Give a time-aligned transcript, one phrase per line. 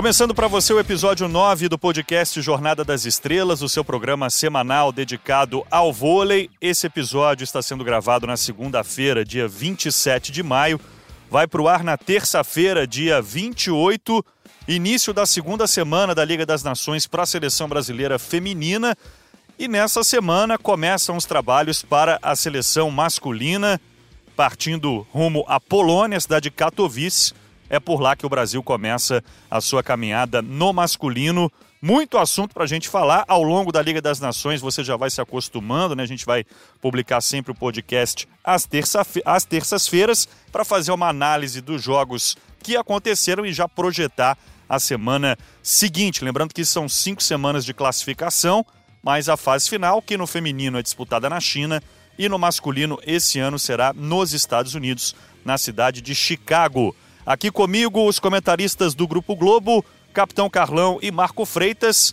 [0.00, 4.90] Começando para você o episódio 9 do podcast Jornada das Estrelas, o seu programa semanal
[4.92, 6.48] dedicado ao vôlei.
[6.58, 10.80] Esse episódio está sendo gravado na segunda-feira, dia 27 de maio.
[11.30, 14.24] Vai para o ar na terça-feira, dia 28,
[14.66, 18.96] início da segunda semana da Liga das Nações para a seleção brasileira feminina.
[19.58, 23.78] E nessa semana começam os trabalhos para a seleção masculina,
[24.34, 27.34] partindo rumo à Polônia, cidade de Katowice
[27.70, 31.50] é por lá que o Brasil começa a sua caminhada no masculino.
[31.80, 34.60] Muito assunto para a gente falar ao longo da Liga das Nações.
[34.60, 36.02] Você já vai se acostumando, né?
[36.02, 36.44] A gente vai
[36.82, 42.76] publicar sempre o podcast às, terça às terças-feiras para fazer uma análise dos jogos que
[42.76, 44.36] aconteceram e já projetar
[44.68, 46.24] a semana seguinte.
[46.24, 48.66] Lembrando que são cinco semanas de classificação,
[49.02, 51.82] mas a fase final, que no feminino é disputada na China
[52.18, 55.14] e no masculino esse ano será nos Estados Unidos,
[55.44, 56.94] na cidade de Chicago.
[57.30, 62.12] Aqui comigo, os comentaristas do Grupo Globo, Capitão Carlão e Marco Freitas.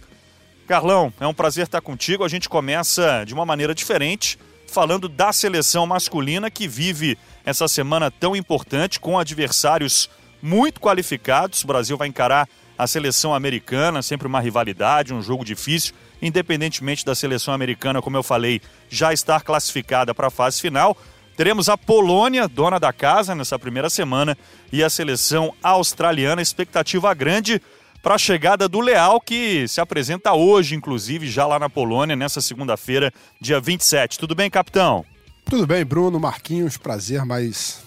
[0.67, 2.23] Carlão, é um prazer estar contigo.
[2.23, 8.11] A gente começa de uma maneira diferente, falando da seleção masculina que vive essa semana
[8.11, 10.07] tão importante com adversários
[10.39, 11.63] muito qualificados.
[11.63, 17.15] O Brasil vai encarar a seleção americana, sempre uma rivalidade, um jogo difícil, independentemente da
[17.15, 20.95] seleção americana, como eu falei, já estar classificada para a fase final.
[21.37, 24.35] Teremos a Polônia, dona da casa, nessa primeira semana,
[24.73, 26.41] e a seleção australiana.
[26.41, 27.61] Expectativa grande
[28.01, 32.41] para a chegada do Leal, que se apresenta hoje, inclusive, já lá na Polônia, nessa
[32.41, 34.17] segunda-feira, dia 27.
[34.17, 35.05] Tudo bem, capitão?
[35.45, 37.83] Tudo bem, Bruno, Marquinhos, prazer, mais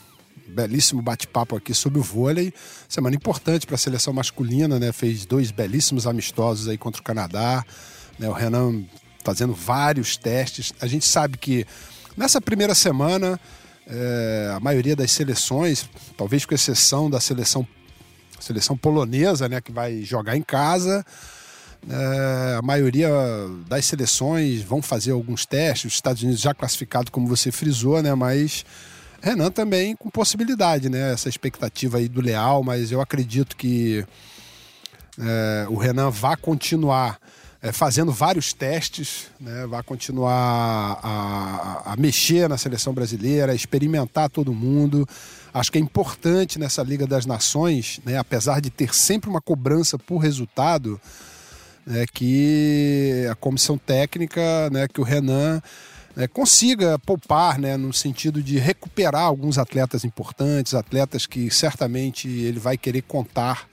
[0.47, 2.55] belíssimo bate-papo aqui sobre o vôlei.
[2.89, 4.93] Semana importante para a seleção masculina, né?
[4.93, 7.65] Fez dois belíssimos amistosos aí contra o Canadá.
[8.17, 8.29] Né?
[8.29, 8.85] O Renan
[9.25, 10.73] fazendo vários testes.
[10.81, 11.67] A gente sabe que
[12.17, 13.39] Nessa primeira semana,
[13.87, 17.67] é, a maioria das seleções, talvez com exceção da seleção,
[18.39, 21.05] seleção polonesa, né, que vai jogar em casa,
[21.89, 23.09] é, a maioria
[23.69, 25.87] das seleções vão fazer alguns testes.
[25.87, 28.65] Os Estados Unidos já classificado, como você frisou, né, mas
[29.23, 34.05] Renan também com possibilidade, né, essa expectativa aí do Leal, mas eu acredito que
[35.19, 37.19] é, o Renan vai continuar
[37.63, 39.67] é, fazendo vários testes, né?
[39.67, 45.07] vai continuar a, a, mexer na seleção brasileira, experimentar todo mundo.
[45.53, 48.17] Acho que é importante nessa Liga das Nações, né?
[48.17, 50.99] apesar de ter sempre uma cobrança por resultado,
[51.87, 52.07] né?
[52.13, 54.89] que a comissão técnica, né?
[54.89, 55.61] que o Renan
[56.17, 56.27] né?
[56.27, 57.77] consiga poupar, né?
[57.77, 63.69] no sentido de recuperar alguns atletas importantes, atletas que certamente ele vai querer contar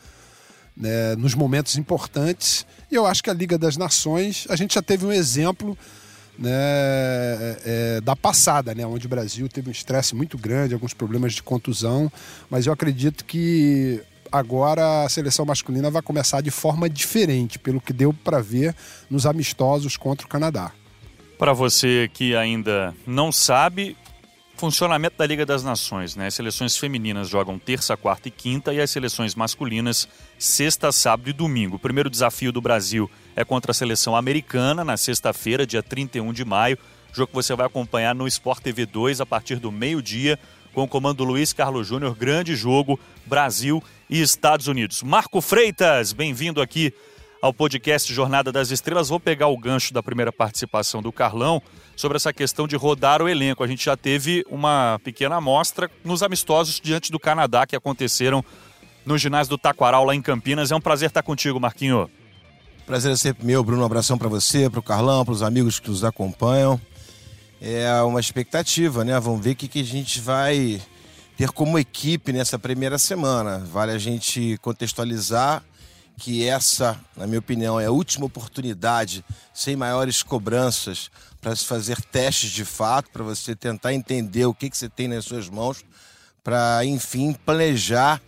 [0.78, 2.66] né, nos momentos importantes.
[2.92, 5.78] E eu acho que a Liga das Nações, a gente já teve um exemplo
[6.38, 10.94] né, é, é, da passada, né, onde o Brasil teve um estresse muito grande, alguns
[10.94, 12.12] problemas de contusão,
[12.50, 14.02] mas eu acredito que
[14.32, 18.76] agora a seleção masculina vai começar de forma diferente, pelo que deu para ver
[19.10, 20.72] nos amistosos contra o Canadá.
[21.40, 23.96] Para você que ainda não sabe,
[24.58, 26.28] funcionamento da Liga das Nações, né?
[26.28, 30.08] As seleções femininas jogam terça, quarta e quinta e as seleções masculinas
[30.38, 31.76] sexta, sábado e domingo.
[31.76, 36.44] O primeiro desafio do Brasil é contra a seleção americana na sexta-feira, dia 31 de
[36.44, 36.78] maio.
[37.14, 40.40] Jogo que você vai acompanhar no Sport TV 2 a partir do meio-dia,
[40.74, 42.16] com o comando Luiz Carlos Júnior.
[42.16, 45.04] Grande jogo, Brasil e Estados Unidos.
[45.04, 46.94] Marco Freitas, bem-vindo aqui
[47.42, 49.10] ao podcast Jornada das Estrelas.
[49.10, 51.62] Vou pegar o gancho da primeira participação do Carlão
[51.98, 53.64] sobre essa questão de rodar o elenco.
[53.64, 58.46] A gente já teve uma pequena amostra nos amistosos diante do Canadá que aconteceram
[59.04, 60.72] no ginásio do Taquaral, lá em Campinas.
[60.72, 62.10] É um prazer estar contigo, Marquinho.
[62.86, 63.82] Prazer é sempre meu, Bruno.
[63.82, 66.80] Um abração para você, para o Carlão, para os amigos que nos acompanham.
[67.60, 69.20] É uma expectativa, né?
[69.20, 70.80] Vamos ver o que, que a gente vai
[71.36, 73.58] ter como equipe nessa primeira semana.
[73.58, 75.64] Vale a gente contextualizar
[76.18, 79.24] que essa, na minha opinião, é a última oportunidade,
[79.54, 84.70] sem maiores cobranças, para se fazer testes de fato, para você tentar entender o que,
[84.70, 85.86] que você tem nas suas mãos,
[86.44, 88.20] para, enfim, planejar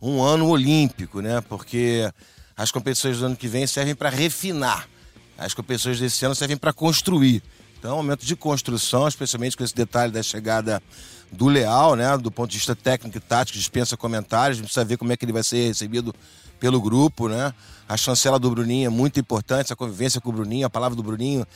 [0.00, 1.42] um ano olímpico, né?
[1.42, 2.10] Porque
[2.56, 4.88] as competições do ano que vem servem para refinar,
[5.36, 7.42] as competições desse ano servem para construir.
[7.78, 10.82] Então, é um momento de construção, especialmente com esse detalhe da chegada
[11.30, 12.16] do Leal, né?
[12.16, 15.16] Do ponto de vista técnico e tático, dispensa comentários, a gente precisa ver como é
[15.16, 16.14] que ele vai ser recebido
[16.60, 17.52] pelo grupo, né?
[17.88, 21.02] A chancela do Bruninho é muito importante, a convivência com o Bruninho, a palavra do
[21.02, 21.46] Bruninho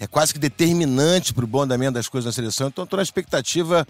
[0.00, 2.68] é quase que determinante para o bom andamento das coisas na seleção.
[2.68, 3.86] Então, estou na expectativa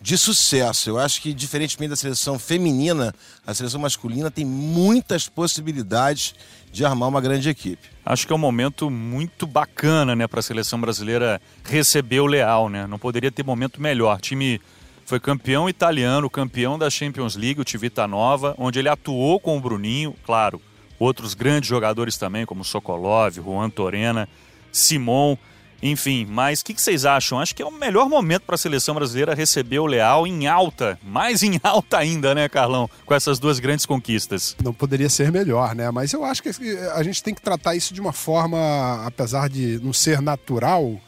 [0.00, 0.90] de sucesso.
[0.90, 3.14] Eu acho que, diferentemente da seleção feminina,
[3.46, 6.34] a seleção masculina tem muitas possibilidades
[6.70, 7.88] de armar uma grande equipe.
[8.04, 12.68] Acho que é um momento muito bacana né, para a seleção brasileira receber o Leal.
[12.68, 12.86] Né?
[12.86, 14.20] Não poderia ter momento melhor.
[14.20, 14.60] Time
[15.06, 19.60] foi campeão italiano, campeão da Champions League, o Tivita Nova, onde ele atuou com o
[19.60, 20.60] Bruninho, claro,
[20.98, 24.28] outros grandes jogadores também, como Sokolov, Juan Torena,
[24.72, 25.36] Simon,
[25.80, 26.26] enfim.
[26.28, 27.38] Mas o que, que, vocês acham?
[27.38, 30.98] Acho que é o melhor momento para a seleção brasileira receber o Leal em alta,
[31.04, 32.90] mais em alta ainda, né, Carlão?
[33.04, 34.56] Com essas duas grandes conquistas.
[34.62, 35.88] Não poderia ser melhor, né?
[35.92, 36.50] Mas eu acho que
[36.94, 41.00] a gente tem que tratar isso de uma forma, apesar de não ser natural,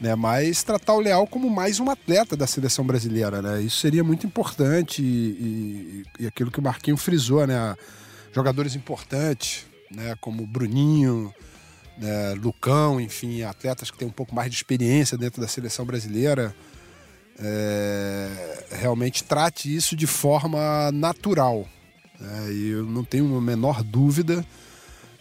[0.00, 0.14] né?
[0.14, 3.62] Mas tratar o Leal como mais um atleta da seleção brasileira, né?
[3.62, 7.76] Isso seria muito importante e, e, e aquilo que o Marquinho frisou, né?
[8.32, 10.14] Jogadores importantes, né?
[10.20, 11.34] Como Bruninho,
[11.98, 12.34] né?
[12.34, 16.54] Lucão, enfim, atletas que têm um pouco mais de experiência dentro da seleção brasileira.
[17.38, 21.66] É, realmente trate isso de forma natural.
[22.18, 22.52] Né?
[22.52, 24.44] E eu não tenho a menor dúvida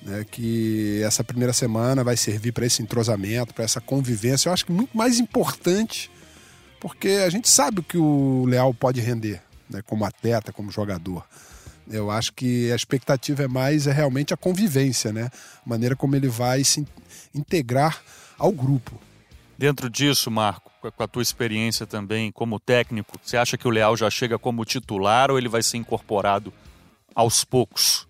[0.06, 4.48] né, que essa primeira semana vai servir para esse entrosamento, para essa convivência.
[4.48, 6.12] Eu acho que muito mais importante,
[6.80, 11.26] porque a gente sabe o que o Leal pode render, né, como atleta, como jogador.
[11.90, 15.30] Eu acho que a expectativa é mais é realmente a convivência, né?
[15.64, 16.84] A maneira como ele vai se
[17.34, 18.02] integrar
[18.40, 19.00] ao grupo.
[19.56, 23.96] Dentro disso, Marco, com a tua experiência também como técnico, você acha que o Leal
[23.96, 26.52] já chega como titular ou ele vai ser incorporado
[27.14, 28.08] aos poucos?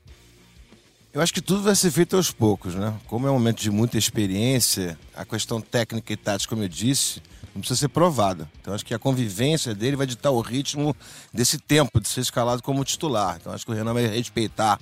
[1.15, 2.93] Eu acho que tudo vai ser feito aos poucos, né?
[3.07, 7.23] Como é um momento de muita experiência, a questão técnica e tática, como eu disse,
[7.53, 8.49] não precisa ser provada.
[8.59, 10.93] Então acho que a convivência dele vai ditar o ritmo
[11.33, 13.37] desse tempo de ser escalado como titular.
[13.39, 14.77] Então acho que o Renan vai respeitar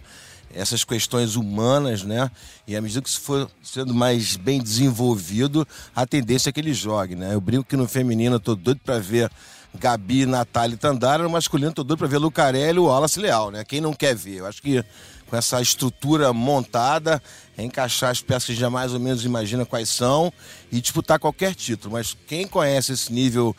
[0.52, 2.32] essas questões humanas, né?
[2.68, 6.74] E à medida que isso for sendo mais bem desenvolvido, a tendência é que ele
[6.74, 7.36] jogue, né?
[7.36, 9.30] Eu brinco que no feminino eu tô doido para ver
[9.76, 13.20] Gabi, Natália e Tandara, no masculino eu tô doido para ver Lucarelli e o Wallace
[13.20, 13.64] Leal, né?
[13.64, 14.38] Quem não quer ver?
[14.38, 14.84] Eu acho que
[15.30, 17.22] com essa estrutura montada,
[17.58, 20.32] encaixar as peças que já mais ou menos imagina quais são
[20.72, 21.94] e disputar qualquer título.
[21.94, 23.56] Mas quem conhece esse nível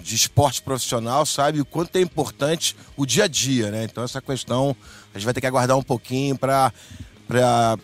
[0.00, 3.84] de esporte profissional sabe o quanto é importante o dia a dia, né?
[3.84, 4.76] Então essa questão
[5.12, 6.72] a gente vai ter que aguardar um pouquinho para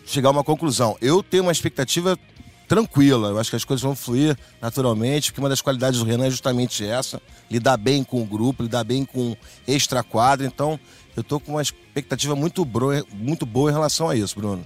[0.05, 0.97] chegar a uma conclusão.
[1.01, 2.17] Eu tenho uma expectativa
[2.67, 3.29] tranquila.
[3.29, 6.29] Eu acho que as coisas vão fluir naturalmente, porque uma das qualidades do Renan é
[6.29, 9.35] justamente essa: lidar bem com o grupo, lidar bem com
[9.67, 10.45] extra quadro.
[10.45, 10.79] Então,
[11.15, 12.67] eu estou com uma expectativa muito,
[13.13, 14.65] muito boa em relação a isso, Bruno.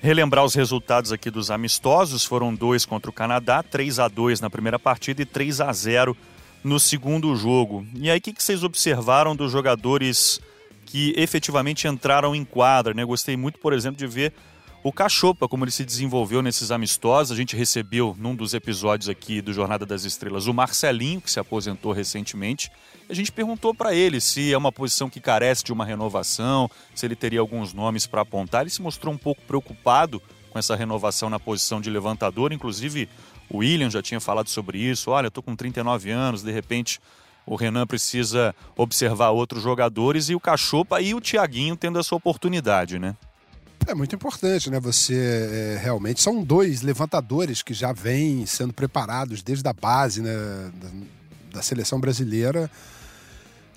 [0.00, 4.48] Relembrar os resultados aqui dos amistosos: foram dois contra o Canadá, 3 a 2 na
[4.48, 6.16] primeira partida e 3 a 0
[6.64, 7.86] no segundo jogo.
[7.94, 10.40] E aí, o que, que vocês observaram dos jogadores
[10.86, 12.94] que efetivamente entraram em quadra?
[12.94, 13.04] Né?
[13.04, 14.32] Gostei muito, por exemplo, de ver
[14.82, 19.42] o Cachopa, como ele se desenvolveu nesses amistosos, a gente recebeu num dos episódios aqui
[19.42, 22.72] do Jornada das Estrelas o Marcelinho, que se aposentou recentemente.
[23.06, 27.04] A gente perguntou para ele se é uma posição que carece de uma renovação, se
[27.04, 28.62] ele teria alguns nomes para apontar.
[28.62, 33.06] Ele se mostrou um pouco preocupado com essa renovação na posição de levantador, inclusive
[33.50, 35.10] o William já tinha falado sobre isso.
[35.10, 37.00] Olha, eu tô com 39 anos, de repente
[37.44, 42.98] o Renan precisa observar outros jogadores e o Cachopa e o Tiaguinho tendo essa oportunidade,
[42.98, 43.14] né?
[43.86, 44.78] É muito importante, né?
[44.78, 50.32] Você é, realmente são dois levantadores que já vêm sendo preparados desde a base né,
[50.74, 50.88] da,
[51.54, 52.70] da seleção brasileira.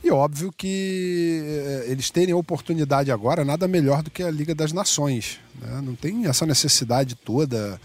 [0.04, 4.74] E óbvio que é, eles terem oportunidade agora, nada melhor do que a Liga das
[4.74, 5.40] Nações.
[5.60, 5.82] Né?
[5.82, 7.80] Não tem essa necessidade toda,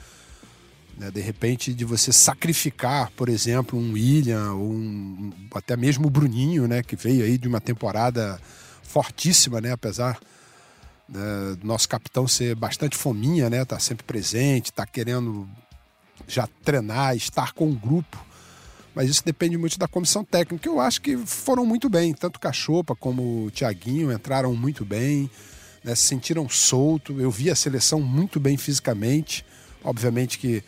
[0.99, 6.11] né, de repente, de você sacrificar, por exemplo, um William, ou um, até mesmo o
[6.11, 8.41] Bruninho, né, que veio aí de uma temporada
[8.83, 10.19] fortíssima, né, apesar
[11.09, 13.65] né, nosso capitão ser bastante fominha, né?
[13.65, 15.49] Tá sempre presente, tá querendo
[16.27, 18.25] já treinar, estar com o grupo.
[18.95, 20.69] Mas isso depende muito da comissão técnica.
[20.69, 22.13] Eu acho que foram muito bem.
[22.13, 25.31] Tanto Cachopa como o Tiaguinho entraram muito bem,
[25.85, 27.21] né, se sentiram solto.
[27.21, 29.45] Eu vi a seleção muito bem fisicamente.
[29.85, 30.63] Obviamente que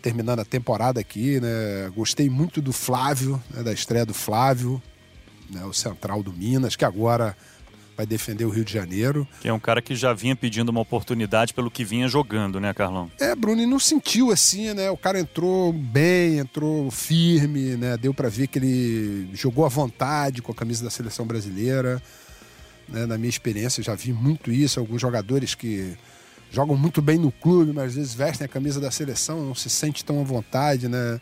[0.00, 1.90] terminando a temporada aqui, né?
[1.94, 4.82] Gostei muito do Flávio, né, da estreia do Flávio,
[5.50, 7.36] né, o central do Minas, que agora
[7.96, 9.26] vai defender o Rio de Janeiro.
[9.40, 12.72] Que é um cara que já vinha pedindo uma oportunidade pelo que vinha jogando, né,
[12.72, 13.10] Carlão?
[13.18, 14.90] É, Bruno, e não sentiu assim, né?
[14.90, 17.96] O cara entrou bem, entrou firme, né?
[17.96, 22.02] Deu para ver que ele jogou à vontade com a camisa da seleção brasileira.
[22.88, 23.06] Né?
[23.06, 24.80] Na minha experiência, já vi muito isso.
[24.80, 25.96] Alguns jogadores que
[26.50, 29.70] jogam muito bem no clube, mas às vezes vestem a camisa da seleção, não se
[29.70, 31.20] sente tão à vontade, né?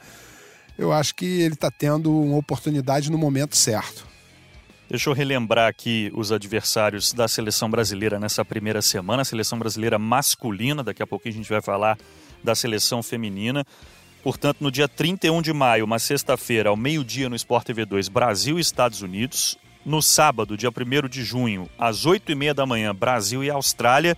[0.78, 4.07] Eu acho que ele está tendo uma oportunidade no momento certo.
[4.88, 9.21] Deixa eu relembrar aqui os adversários da seleção brasileira nessa primeira semana.
[9.21, 11.99] A seleção brasileira masculina, daqui a pouquinho a gente vai falar
[12.42, 13.66] da seleção feminina.
[14.23, 18.57] Portanto, no dia 31 de maio, uma sexta-feira, ao meio-dia no Sport TV 2, Brasil
[18.57, 19.59] e Estados Unidos.
[19.85, 24.16] No sábado, dia 1 de junho, às 8h30 da manhã, Brasil e Austrália.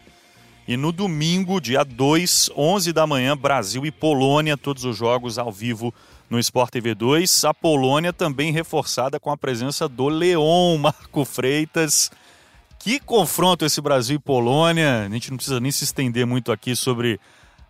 [0.69, 5.51] E no domingo, dia 2, 11 da manhã, Brasil e Polônia, todos os jogos ao
[5.51, 5.93] vivo
[6.31, 7.45] no Sport TV 2.
[7.45, 12.11] A Polônia também reforçada com a presença do Leon Marco Freitas.
[12.79, 15.07] Que confronto esse Brasil e Polônia.
[15.07, 17.21] A gente não precisa nem se estender muito aqui sobre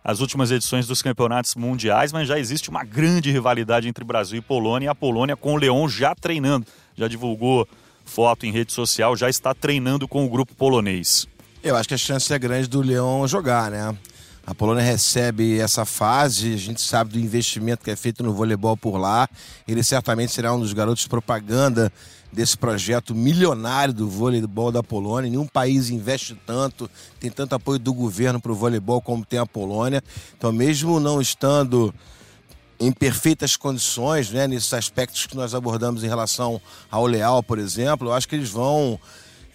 [0.03, 4.41] as últimas edições dos campeonatos mundiais, mas já existe uma grande rivalidade entre Brasil e
[4.41, 6.65] Polônia, e a Polônia com o Leão já treinando,
[6.95, 7.67] já divulgou
[8.03, 11.27] foto em rede social, já está treinando com o grupo polonês.
[11.63, 13.95] Eu acho que a chance é grande do Leão jogar, né?
[14.45, 18.75] A Polônia recebe essa fase, a gente sabe do investimento que é feito no voleibol
[18.75, 19.29] por lá.
[19.67, 21.93] Ele certamente será um dos garotos propaganda
[22.33, 25.29] desse projeto milionário do voleibol da Polônia.
[25.29, 29.45] Nenhum país investe tanto, tem tanto apoio do governo para o voleibol como tem a
[29.45, 30.03] Polônia.
[30.35, 31.93] Então, mesmo não estando
[32.79, 38.07] em perfeitas condições, né, nesses aspectos que nós abordamos em relação ao Leal, por exemplo,
[38.07, 38.99] eu acho que eles vão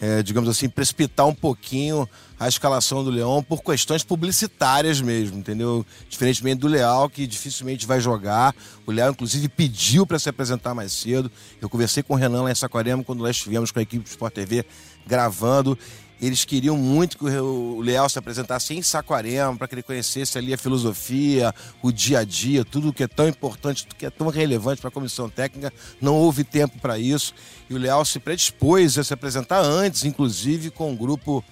[0.00, 5.86] é, digamos assim, precipitar um pouquinho a escalação do Leão por questões publicitárias mesmo, entendeu?
[6.08, 8.54] Diferentemente do Leal, que dificilmente vai jogar.
[8.86, 11.30] O Leal, inclusive, pediu para se apresentar mais cedo.
[11.60, 14.08] Eu conversei com o Renan lá em Saquarema quando nós estivemos com a equipe do
[14.08, 14.66] Sport TV
[15.06, 15.78] gravando.
[16.20, 20.54] Eles queriam muito que o Leal se apresentasse em Saquarema, para que ele conhecesse ali
[20.54, 24.28] a filosofia, o dia a dia, tudo que é tão importante, tudo que é tão
[24.28, 25.72] relevante para a comissão técnica.
[26.00, 27.34] Não houve tempo para isso.
[27.68, 31.44] E o Leal se predispôs a se apresentar antes, inclusive com um grupo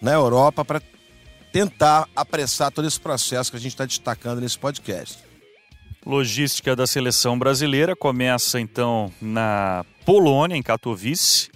[0.00, 0.80] na Europa, para
[1.52, 5.18] tentar apressar todo esse processo que a gente está destacando nesse podcast.
[6.04, 11.50] Logística da seleção brasileira começa então na Polônia, em Katowice.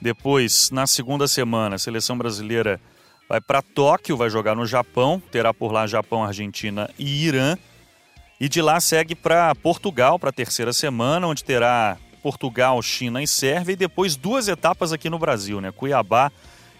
[0.00, 2.80] Depois, na segunda semana, a seleção brasileira
[3.28, 7.56] vai para Tóquio, vai jogar no Japão, terá por lá Japão, Argentina e Irã.
[8.40, 13.26] E de lá segue para Portugal, para a terceira semana, onde terá Portugal, China e
[13.26, 13.72] Sérvia.
[13.72, 15.72] E depois duas etapas aqui no Brasil, né?
[15.72, 16.30] Cuiabá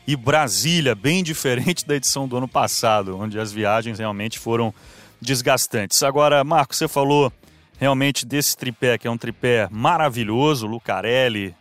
[0.06, 4.72] e Brasília, bem diferente da edição do ano passado, onde as viagens realmente foram
[5.20, 6.02] desgastantes.
[6.02, 7.32] Agora, Marco, você falou
[7.78, 11.54] realmente desse tripé, que é um tripé maravilhoso, Lucarelli,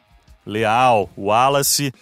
[0.48, 1.94] Leal, Wallace.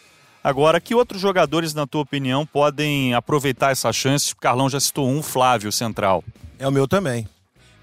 [0.44, 4.34] Agora, que outros jogadores, na tua opinião, podem aproveitar essa chance?
[4.34, 6.24] O Carlão já citou um, Flávio, central.
[6.60, 7.28] É o meu também.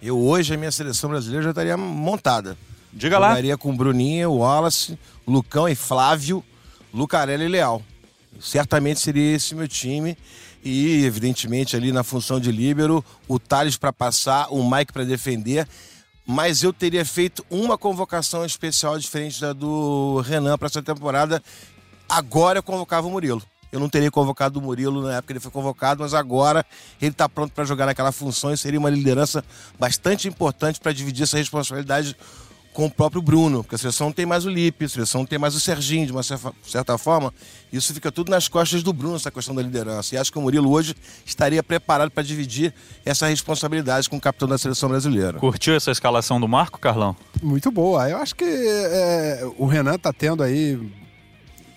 [0.01, 2.57] Eu hoje, a minha seleção brasileira já estaria montada.
[2.93, 3.31] Diga lá.
[3.31, 6.45] Jogaria com Bruninha, Wallace, Lucão e Flávio,
[6.95, 7.83] Lucarelli e Leal.
[8.41, 10.17] Certamente seria esse meu time.
[10.65, 15.67] E, evidentemente, ali na função de líbero, o Thales para passar, o Mike para defender
[16.27, 21.43] mas eu teria feito uma convocação especial diferente da do Renan para essa temporada.
[22.09, 23.43] Agora eu convocava o Murilo.
[23.73, 26.65] Eu não teria convocado o Murilo na época que ele foi convocado, mas agora
[27.01, 29.43] ele está pronto para jogar naquela função e seria uma liderança
[29.79, 32.15] bastante importante para dividir essa responsabilidade
[32.73, 35.27] com o próprio Bruno, porque a seleção não tem mais o Lipe, a seleção não
[35.27, 37.33] tem mais o Serginho, de uma certa forma.
[37.73, 40.15] Isso fica tudo nas costas do Bruno, essa questão da liderança.
[40.15, 42.73] E acho que o Murilo hoje estaria preparado para dividir
[43.05, 45.39] essa responsabilidade com o capitão da seleção brasileira.
[45.39, 47.15] Curtiu essa escalação do Marco, Carlão?
[47.43, 48.09] Muito boa.
[48.09, 50.79] Eu acho que é, o Renan está tendo aí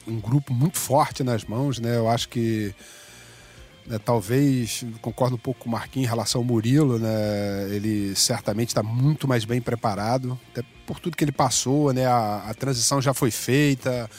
[0.08, 1.98] um grupo muito forte nas mãos, né?
[1.98, 2.74] Eu acho que
[3.88, 8.70] né, talvez, concordo um pouco com o Marquinhos em relação ao Murilo, né, ele certamente
[8.70, 13.02] está muito mais bem preparado, até por tudo que ele passou, né, a, a transição
[13.02, 14.10] já foi feita,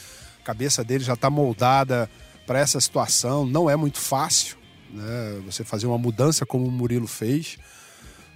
[0.41, 2.09] a cabeça dele já está moldada
[2.47, 4.57] para essa situação, não é muito fácil
[4.91, 7.59] né, você fazer uma mudança como o Murilo fez,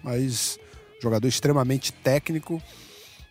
[0.03, 0.59] mas
[1.01, 2.61] jogador extremamente técnico,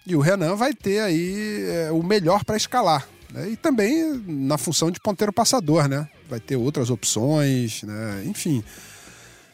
[0.06, 4.58] e o Renan vai ter aí é, o melhor para escalar, né, e também na
[4.58, 6.08] função de ponteiro passador, né?
[6.30, 8.24] Vai ter outras opções, né?
[8.26, 8.64] enfim.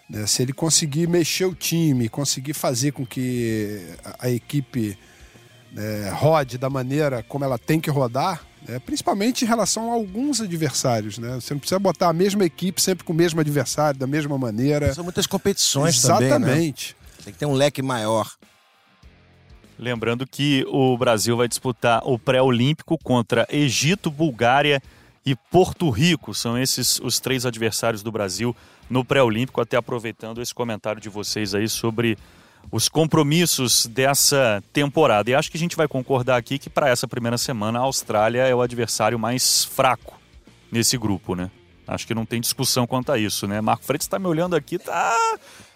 [0.09, 0.27] Né?
[0.27, 4.97] Se ele conseguir mexer o time, conseguir fazer com que a, a equipe
[5.71, 8.79] né, rode da maneira como ela tem que rodar, né?
[8.79, 11.17] principalmente em relação a alguns adversários.
[11.17, 11.35] Né?
[11.35, 14.93] Você não precisa botar a mesma equipe sempre com o mesmo adversário, da mesma maneira.
[14.93, 16.29] São muitas competições Exatamente.
[16.29, 16.49] também.
[16.49, 16.95] Exatamente.
[16.99, 17.23] Né?
[17.23, 18.31] Tem que ter um leque maior.
[19.77, 24.81] Lembrando que o Brasil vai disputar o pré-olímpico contra Egito, Bulgária
[25.25, 26.33] e Porto Rico.
[26.33, 28.55] São esses os três adversários do Brasil
[28.89, 29.59] no pré-olímpico.
[29.59, 32.17] Até aproveitando esse comentário de vocês aí sobre
[32.71, 35.29] os compromissos dessa temporada.
[35.29, 38.41] E acho que a gente vai concordar aqui que para essa primeira semana a Austrália
[38.41, 40.19] é o adversário mais fraco
[40.71, 41.49] nesse grupo, né?
[41.87, 43.61] Acho que não tem discussão quanto a isso, né?
[43.61, 45.15] Marco Freitas está me olhando aqui, tá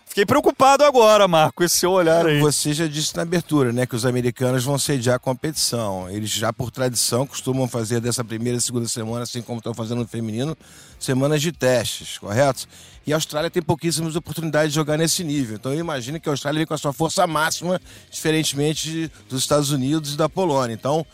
[0.10, 2.40] Fiquei preocupado agora, Marco, esse seu olhar aí.
[2.40, 6.10] Você já disse na abertura, né, que os americanos vão sediar a competição.
[6.10, 10.00] Eles já, por tradição, costumam fazer dessa primeira e segunda semana, assim como estão fazendo
[10.00, 10.58] no feminino,
[11.00, 12.68] semanas de testes, correto?
[13.06, 15.58] E a Austrália tem pouquíssimas oportunidades de jogar nesse nível.
[15.58, 19.70] Então eu imagino que a Austrália vem com a sua força máxima, diferentemente dos Estados
[19.70, 20.74] Unidos e da Polônia.
[20.74, 21.06] Então,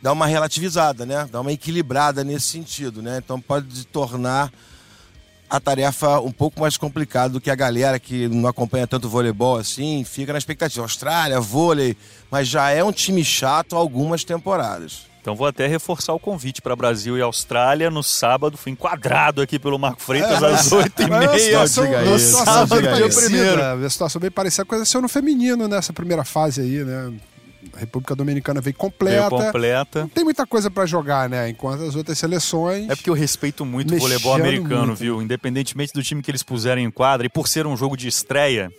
[0.00, 1.28] dá uma relativizada, né?
[1.30, 3.18] Dá uma equilibrada nesse sentido, né?
[3.22, 4.50] Então pode tornar
[5.48, 9.56] a tarefa um pouco mais complicada do que a galera que não acompanha tanto voleibol
[9.56, 10.84] assim, fica na expectativa.
[10.84, 11.96] Austrália, vôlei,
[12.30, 15.08] mas já é um time chato há algumas temporadas.
[15.20, 18.56] Então vou até reforçar o convite para Brasil e Austrália no sábado.
[18.56, 21.60] Fui enquadrado aqui pelo Marco Freitas é, às oito e meia.
[22.04, 23.62] No sábado, dia primeiro.
[23.84, 27.12] A situação bem parecida com aconteceu no feminino nessa primeira fase aí, né?
[27.72, 29.28] A República Dominicana veio completa.
[29.28, 30.00] Veio completa.
[30.02, 31.48] Não tem muita coisa para jogar, né?
[31.48, 32.88] Enquanto as outras seleções.
[32.88, 34.98] É porque eu respeito muito o voleibol americano, muito.
[34.98, 35.20] viu?
[35.20, 38.72] Independentemente do time que eles puserem em quadra, e por ser um jogo de estreia,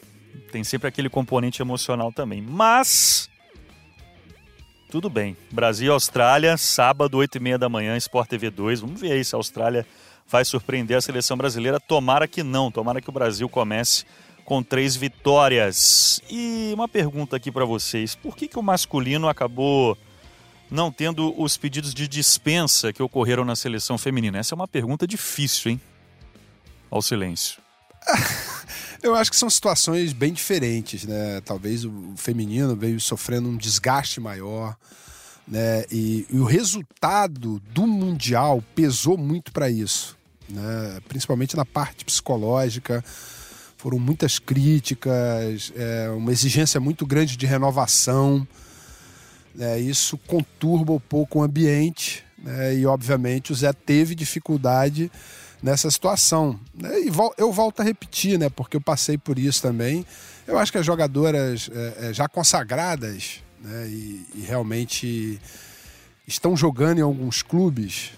[0.52, 2.42] tem sempre aquele componente emocional também.
[2.42, 3.30] Mas.
[4.90, 5.38] Tudo bem.
[5.52, 8.80] Brasil e Austrália, sábado, 8 e meia da manhã, Sport TV 2.
[8.80, 9.86] Vamos ver aí se a Austrália
[10.28, 11.80] vai surpreender a seleção brasileira.
[11.80, 12.72] Tomara que não.
[12.72, 14.06] Tomara que o Brasil comece
[14.50, 16.20] com três vitórias.
[16.28, 19.96] E uma pergunta aqui para vocês: por que, que o masculino acabou
[20.72, 24.40] não tendo os pedidos de dispensa que ocorreram na seleção feminina?
[24.40, 25.82] Essa é uma pergunta difícil, hein?
[26.90, 27.62] Ao silêncio.
[29.04, 31.40] Eu acho que são situações bem diferentes, né?
[31.46, 34.76] Talvez o feminino veio sofrendo um desgaste maior,
[35.48, 35.86] né?
[35.92, 40.18] E, e o resultado do mundial pesou muito para isso,
[40.50, 41.00] né?
[41.08, 43.06] Principalmente na parte psicológica
[43.80, 48.46] foram muitas críticas, é, uma exigência muito grande de renovação.
[49.56, 55.10] Né, isso conturba um pouco o ambiente né, e, obviamente, o Zé teve dificuldade
[55.64, 56.60] nessa situação.
[56.74, 60.06] Né, e vol eu volto a repetir, né, porque eu passei por isso também.
[60.46, 65.40] Eu acho que as jogadoras é, é já consagradas né, e, e, realmente
[66.28, 68.12] estão jogando em alguns clubes,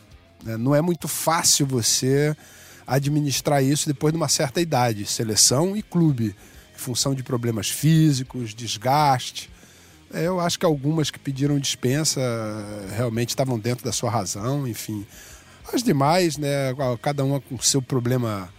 [0.44, 2.36] né, não é muito fácil você
[2.92, 6.36] administrar isso depois de uma certa idade, seleção e clube,
[6.76, 9.50] em função de problemas físicos, desgaste.
[10.14, 12.20] É, eu acho que algumas que pediram dispensa
[12.94, 15.06] realmente estavam dentro da sua razão, enfim.
[15.72, 18.54] As demais, né, cada uma com seu problema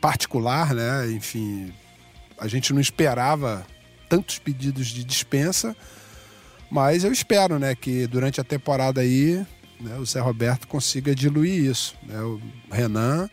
[0.00, 1.70] particular, né, enfim,
[2.38, 3.66] a gente não esperava
[4.08, 5.76] tantos pedidos de dispensa,
[6.70, 9.44] mas eu espero, né, que durante a temporada aí
[9.80, 11.94] né, o Zé Roberto consiga diluir isso.
[12.02, 12.18] Né?
[12.20, 12.40] O
[12.70, 13.28] Renan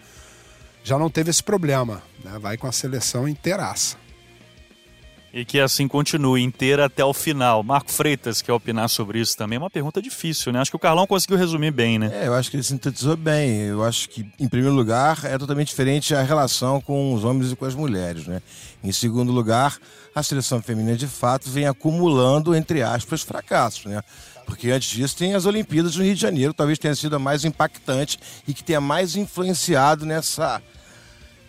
[0.83, 2.37] já não teve esse problema, né?
[2.39, 3.97] vai com a seleção inteiraça.
[5.33, 7.63] E que assim continue inteira até o final.
[7.63, 9.55] Marco Freitas quer opinar sobre isso também.
[9.55, 10.59] É uma pergunta difícil, né?
[10.59, 12.11] Acho que o Carlão conseguiu resumir bem, né?
[12.13, 13.61] É, eu acho que ele sintetizou bem.
[13.61, 17.55] Eu acho que, em primeiro lugar, é totalmente diferente a relação com os homens e
[17.55, 18.43] com as mulheres, né?
[18.83, 19.79] Em segundo lugar,
[20.13, 24.03] a seleção feminina, de fato, vem acumulando, entre aspas, fracassos, né?
[24.45, 27.45] Porque antes disso tem as Olimpíadas no Rio de Janeiro, talvez tenha sido a mais
[27.45, 30.61] impactante e que tenha mais influenciado nessa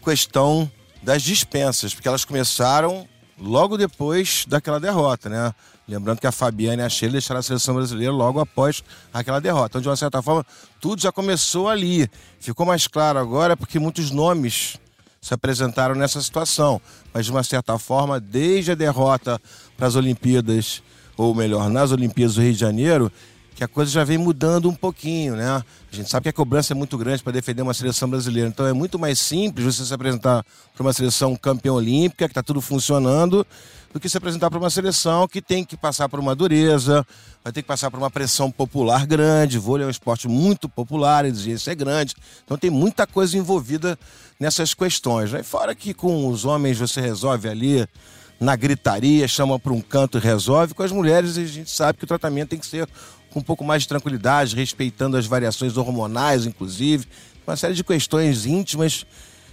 [0.02, 0.70] questão
[1.02, 3.06] das dispensas, porque elas começaram
[3.38, 5.54] logo depois daquela derrota, né?
[5.86, 9.72] Lembrando que a Fabiana e a Sheila deixaram a seleção brasileira logo após aquela derrota.
[9.72, 10.44] Então, de uma certa forma,
[10.80, 12.08] tudo já começou ali.
[12.40, 14.78] Ficou mais claro agora porque muitos nomes
[15.20, 16.80] se apresentaram nessa situação.
[17.12, 19.38] Mas, de uma certa forma, desde a derrota
[19.76, 20.82] para as Olimpíadas
[21.16, 23.12] ou melhor, nas Olimpíadas do Rio de Janeiro,
[23.54, 25.46] que a coisa já vem mudando um pouquinho, né?
[25.46, 28.66] A gente sabe que a cobrança é muito grande para defender uma seleção brasileira, então
[28.66, 32.60] é muito mais simples você se apresentar para uma seleção campeã olímpica, que está tudo
[32.60, 33.46] funcionando,
[33.92, 37.06] do que se apresentar para uma seleção que tem que passar por uma dureza,
[37.44, 39.56] vai ter que passar por uma pressão popular grande.
[39.56, 43.96] Vôlei é um esporte muito popular, a exigência é grande, então tem muita coisa envolvida
[44.40, 45.30] nessas questões.
[45.30, 45.44] Né?
[45.44, 47.86] Fora que com os homens você resolve ali
[48.40, 50.74] na gritaria, chama para um canto e resolve.
[50.74, 52.88] Com as mulheres, a gente sabe que o tratamento tem que ser
[53.30, 57.06] com um pouco mais de tranquilidade, respeitando as variações hormonais, inclusive.
[57.46, 59.04] Uma série de questões íntimas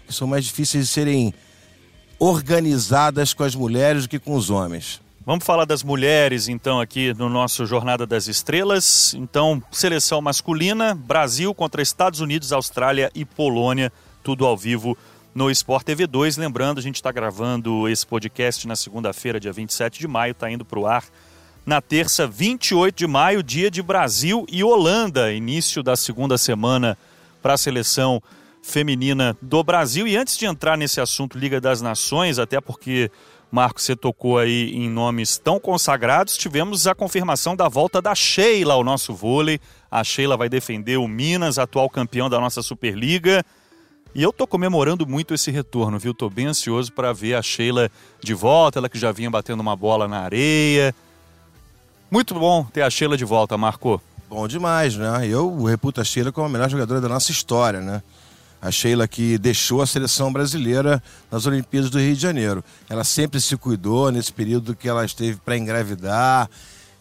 [0.08, 1.34] que são mais difíceis de serem
[2.20, 5.02] organizadas com as mulheres do que com os homens.
[5.26, 9.14] Vamos falar das mulheres, então, aqui no nosso Jornada das Estrelas.
[9.16, 13.92] Então, seleção masculina: Brasil contra Estados Unidos, Austrália e Polônia,
[14.24, 14.98] tudo ao vivo
[15.34, 16.38] no Sport TV 2.
[16.38, 20.66] Lembrando, a gente está gravando esse podcast na segunda-feira, dia 27 de maio, está indo
[20.66, 21.04] para o ar
[21.66, 26.98] na terça, 28 de maio, dia de Brasil e Holanda, início da segunda semana
[27.42, 28.22] para a seleção
[28.62, 30.08] feminina do Brasil.
[30.08, 33.12] E antes de entrar nesse assunto Liga das Nações, até porque
[33.52, 38.76] Marco, você tocou aí em nomes tão consagrados, tivemos a confirmação da volta da Sheila
[38.76, 39.60] ao nosso vôlei.
[39.90, 43.46] A Sheila vai defender o Minas, atual campeão da nossa Superliga.
[44.14, 46.14] E eu tô comemorando muito esse retorno, viu?
[46.14, 47.90] Tô bem ansioso para ver a Sheila
[48.22, 50.94] de volta, ela que já vinha batendo uma bola na areia.
[52.10, 54.02] Muito bom ter a Sheila de volta, Marco.
[54.30, 55.26] Bom demais, né?
[55.26, 58.04] Eu reputo a Sheila como a melhor jogadora da nossa história, né?
[58.62, 62.64] A Sheila que deixou a seleção brasileira nas Olimpíadas do Rio de Janeiro.
[62.90, 66.50] Ela sempre se cuidou nesse período que ela esteve para engravidar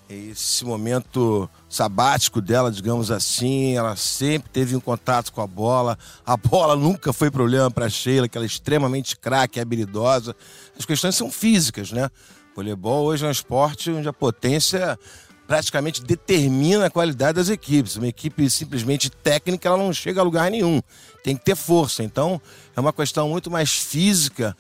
[0.08, 5.96] esse momento sabático dela, digamos assim, ela sempre teve um contato com a bola.
[6.26, 10.34] A bola nunca foi problema para Sheila, que ela é extremamente craque, habilidosa.
[10.76, 12.10] As questões são físicas, né?
[12.52, 14.98] O voleibol hoje é um esporte onde a potência
[15.46, 17.94] praticamente determina a qualidade das equipes.
[17.94, 20.82] Uma equipe simplesmente técnica, ela não chega a lugar nenhum.
[21.22, 22.02] Tem que ter força.
[22.02, 22.42] Então,
[22.76, 24.56] é uma questão muito mais física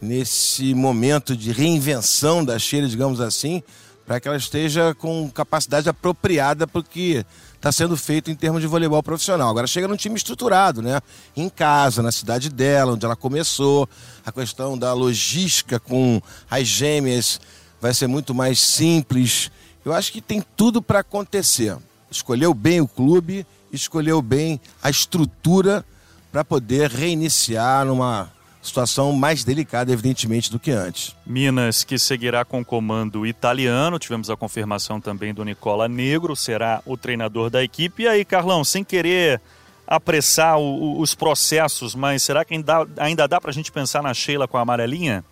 [0.00, 3.62] nesse momento de reinvenção da Sheila, digamos assim,
[4.08, 8.62] para que ela esteja com capacidade apropriada para o que está sendo feito em termos
[8.62, 9.50] de voleibol profissional.
[9.50, 10.98] Agora chega num time estruturado, né?
[11.36, 13.86] Em casa, na cidade dela, onde ela começou.
[14.24, 17.38] A questão da logística com as gêmeas
[17.82, 19.50] vai ser muito mais simples.
[19.84, 21.76] Eu acho que tem tudo para acontecer.
[22.10, 25.84] Escolheu bem o clube, escolheu bem a estrutura
[26.32, 31.14] para poder reiniciar numa situação mais delicada, evidentemente, do que antes.
[31.24, 36.82] Minas, que seguirá com o comando italiano, tivemos a confirmação também do Nicola Negro, será
[36.84, 38.02] o treinador da equipe.
[38.02, 39.40] E aí, Carlão, sem querer
[39.86, 44.12] apressar o, os processos, mas será que ainda, ainda dá para a gente pensar na
[44.12, 45.24] Sheila com a amarelinha?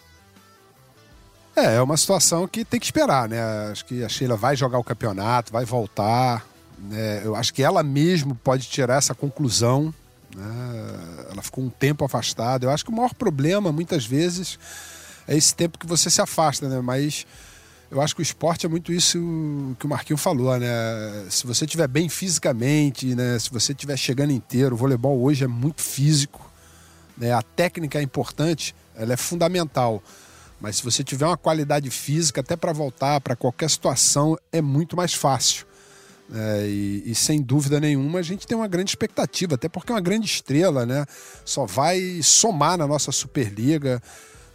[1.55, 3.41] É, é uma situação que tem que esperar, né?
[3.71, 6.47] Acho que a Sheila vai jogar o campeonato, vai voltar.
[6.79, 7.23] Né?
[7.25, 9.93] Eu acho que ela mesmo pode tirar essa conclusão.
[10.37, 11.27] Né?
[11.33, 12.67] Ela ficou um tempo afastada.
[12.67, 14.59] Eu acho que o maior problema, muitas vezes,
[15.27, 16.81] é esse tempo que você se afasta, né?
[16.83, 17.27] Mas
[17.91, 19.19] eu acho que o esporte é muito isso
[19.79, 20.69] que o Marquinho falou, né?
[21.31, 23.39] Se você estiver bem fisicamente, né?
[23.39, 26.51] Se você estiver chegando inteiro, o voleibol hoje é muito físico,
[27.17, 27.33] né?
[27.33, 30.03] A técnica é importante, ela é fundamental.
[30.61, 34.97] Mas se você tiver uma qualidade física, até para voltar para qualquer situação, é muito
[34.97, 35.67] mais fácil.
[36.33, 39.95] É, e, e, sem dúvida nenhuma a gente tem uma grande expectativa, até porque é
[39.95, 41.07] uma grande estrela, né?
[41.45, 44.03] Só vai somar na nossa Superliga.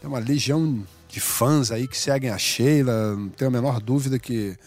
[0.01, 3.15] Tem uma legião de fãs aí que seguem a Sheila.
[3.15, 4.57] Não tenho a menor dúvida que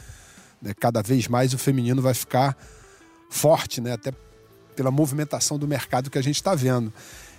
[0.62, 2.56] né, cada vez mais o feminino vai ficar
[3.28, 3.92] forte, né?
[3.92, 4.12] Até
[4.74, 6.92] pela movimentação do mercado que a gente está vendo.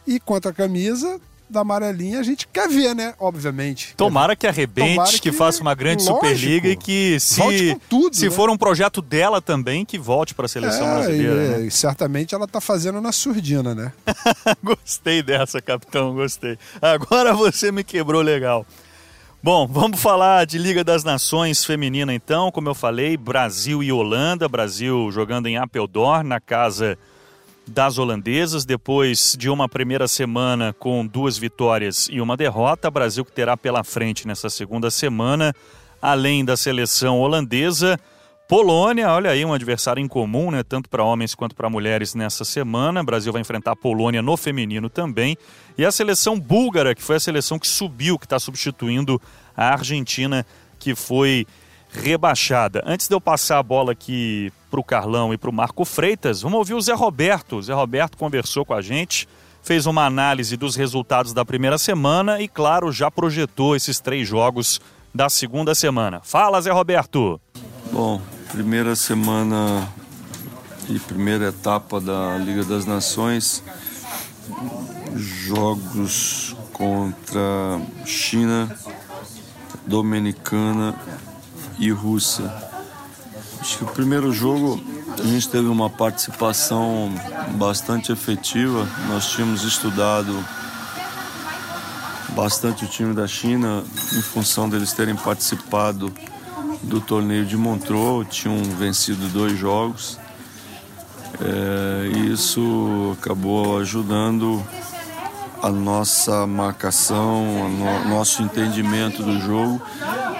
[0.05, 1.19] E quanto à camisa,
[1.49, 3.13] da amarelinha a gente quer ver, né?
[3.19, 3.93] Obviamente.
[3.95, 8.15] Tomara que arrebente, Tomara que, que, faça uma grande lógico, Superliga e que se, tudo,
[8.15, 8.31] se né?
[8.31, 11.33] for um projeto dela também, que volte para a seleção é, brasileira.
[11.33, 11.61] E, né?
[11.67, 13.93] e certamente ela está fazendo na surdina, né?
[14.63, 16.57] gostei dessa, capitão, gostei.
[16.81, 18.65] Agora você me quebrou legal.
[19.41, 22.51] Bom, vamos falar de Liga das Nações feminina então.
[22.51, 24.49] Como eu falei, Brasil e Holanda.
[24.49, 26.97] Brasil jogando em Apeldoorn, na casa
[27.67, 32.91] das holandesas, depois de uma primeira semana com duas vitórias e uma derrota.
[32.91, 35.53] Brasil que terá pela frente nessa segunda semana,
[36.01, 37.99] além da seleção holandesa.
[38.47, 42.45] Polônia, olha aí, um adversário em comum, né, tanto para homens quanto para mulheres nessa
[42.45, 43.01] semana.
[43.01, 45.35] O Brasil vai enfrentar a Polônia no feminino também.
[45.75, 49.19] E a seleção búlgara, que foi a seleção que subiu, que está substituindo
[49.57, 50.45] a Argentina,
[50.77, 51.47] que foi
[51.95, 52.83] rebaixada.
[52.85, 56.41] Antes de eu passar a bola aqui para o Carlão e para o Marco Freitas,
[56.41, 57.57] vamos ouvir o Zé Roberto.
[57.57, 59.27] O Zé Roberto conversou com a gente,
[59.63, 64.79] fez uma análise dos resultados da primeira semana e, claro, já projetou esses três jogos
[65.13, 66.21] da segunda semana.
[66.23, 67.39] Fala, Zé Roberto!
[67.91, 69.87] Bom, primeira semana
[70.89, 73.63] e primeira etapa da Liga das Nações,
[75.15, 78.77] jogos contra China,
[79.87, 80.95] Dominicana
[81.77, 82.51] e Rússia.
[83.59, 84.81] Acho que o primeiro jogo
[85.17, 87.11] a gente teve uma participação
[87.57, 88.87] bastante efetiva.
[89.07, 90.45] Nós tínhamos estudado
[92.35, 93.83] bastante o time da China
[94.13, 96.13] em função deles terem participado
[96.83, 100.19] do torneio de Montreux, tinham vencido dois jogos.
[101.41, 104.63] É, isso acabou ajudando
[105.61, 109.81] a nossa marcação, o no, nosso entendimento do jogo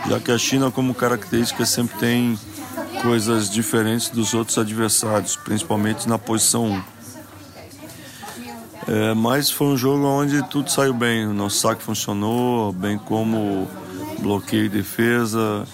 [0.07, 2.39] já que a China, como característica, sempre tem
[3.01, 6.95] coisas diferentes dos outros adversários, principalmente na posição 1.
[8.87, 11.25] É, mas foi um jogo onde tudo saiu bem.
[11.25, 13.67] O nosso saque funcionou, bem como
[14.19, 15.65] bloqueio e defesa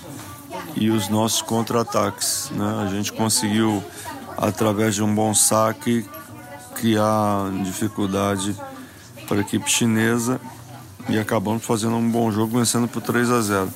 [0.75, 2.49] e os nossos contra-ataques.
[2.51, 2.85] Né?
[2.85, 3.83] A gente conseguiu,
[4.37, 6.05] através de um bom saque,
[6.75, 8.55] criar dificuldade
[9.27, 10.39] para a equipe chinesa
[11.09, 13.73] e acabamos fazendo um bom jogo, vencendo por 3 a 0.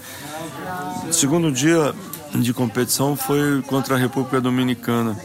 [1.12, 1.94] Segundo dia
[2.34, 5.18] de competição foi contra a República Dominicana,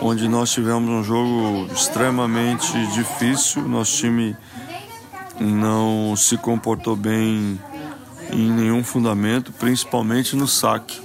[0.00, 3.62] onde nós tivemos um jogo extremamente difícil.
[3.62, 4.36] Nosso time
[5.40, 7.58] não se comportou bem
[8.30, 11.00] em nenhum fundamento, principalmente no saque.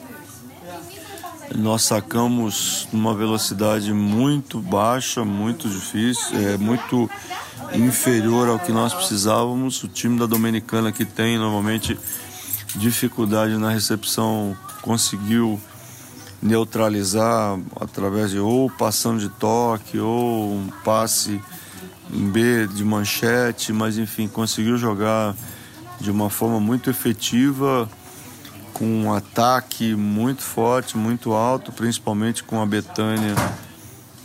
[1.56, 7.10] Nós sacamos numa velocidade muito baixa, muito difícil, é muito
[7.74, 9.82] inferior ao que nós precisávamos.
[9.84, 11.98] O time da Dominicana que tem normalmente
[12.76, 15.60] dificuldade na recepção conseguiu
[16.42, 21.42] neutralizar através de ou passando de toque ou um passe
[22.10, 25.36] B de manchete, mas enfim, conseguiu jogar
[26.00, 27.90] de uma forma muito efetiva
[28.74, 33.34] com um ataque muito forte, muito alto, principalmente com a Betânia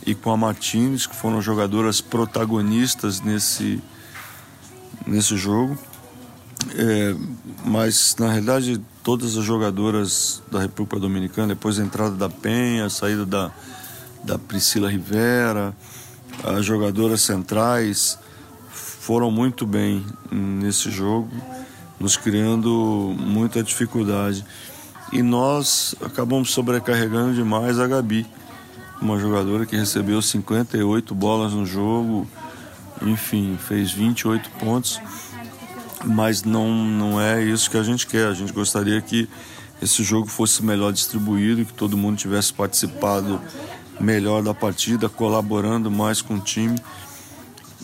[0.05, 3.81] e com a Martins, que foram jogadoras protagonistas nesse,
[5.07, 5.77] nesse jogo.
[6.75, 7.15] É,
[7.65, 12.89] mas na realidade todas as jogadoras da República Dominicana, depois da entrada da Penha, a
[12.89, 13.51] saída da,
[14.23, 15.75] da Priscila Rivera,
[16.43, 18.17] as jogadoras centrais
[18.69, 21.29] foram muito bem nesse jogo,
[21.99, 24.45] nos criando muita dificuldade.
[25.11, 28.25] E nós acabamos sobrecarregando demais a Gabi,
[29.01, 32.25] uma jogadora que recebeu 58 bolas no jogo,
[33.01, 34.99] enfim, fez 28 pontos
[36.03, 38.27] mas não, não é isso que a gente quer.
[38.27, 39.27] A gente gostaria que
[39.81, 43.41] esse jogo fosse melhor distribuído, que todo mundo tivesse participado
[43.99, 46.77] melhor da partida, colaborando mais com o time,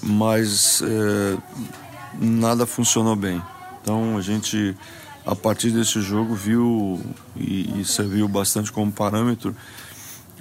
[0.02, 1.38] mas é,
[2.20, 3.42] nada funcionou bem.
[3.82, 4.76] Então a gente,
[5.26, 7.02] a partir desse jogo, viu
[7.36, 9.56] e, e serviu bastante como parâmetro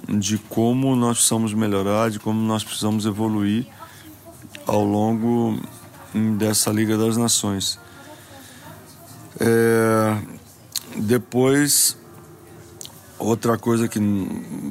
[0.07, 3.65] de como nós precisamos melhorar, de como nós precisamos evoluir
[4.65, 5.59] ao longo
[6.13, 7.79] dessa Liga das Nações.
[9.39, 10.17] É,
[10.97, 11.97] depois,
[13.17, 13.99] outra coisa que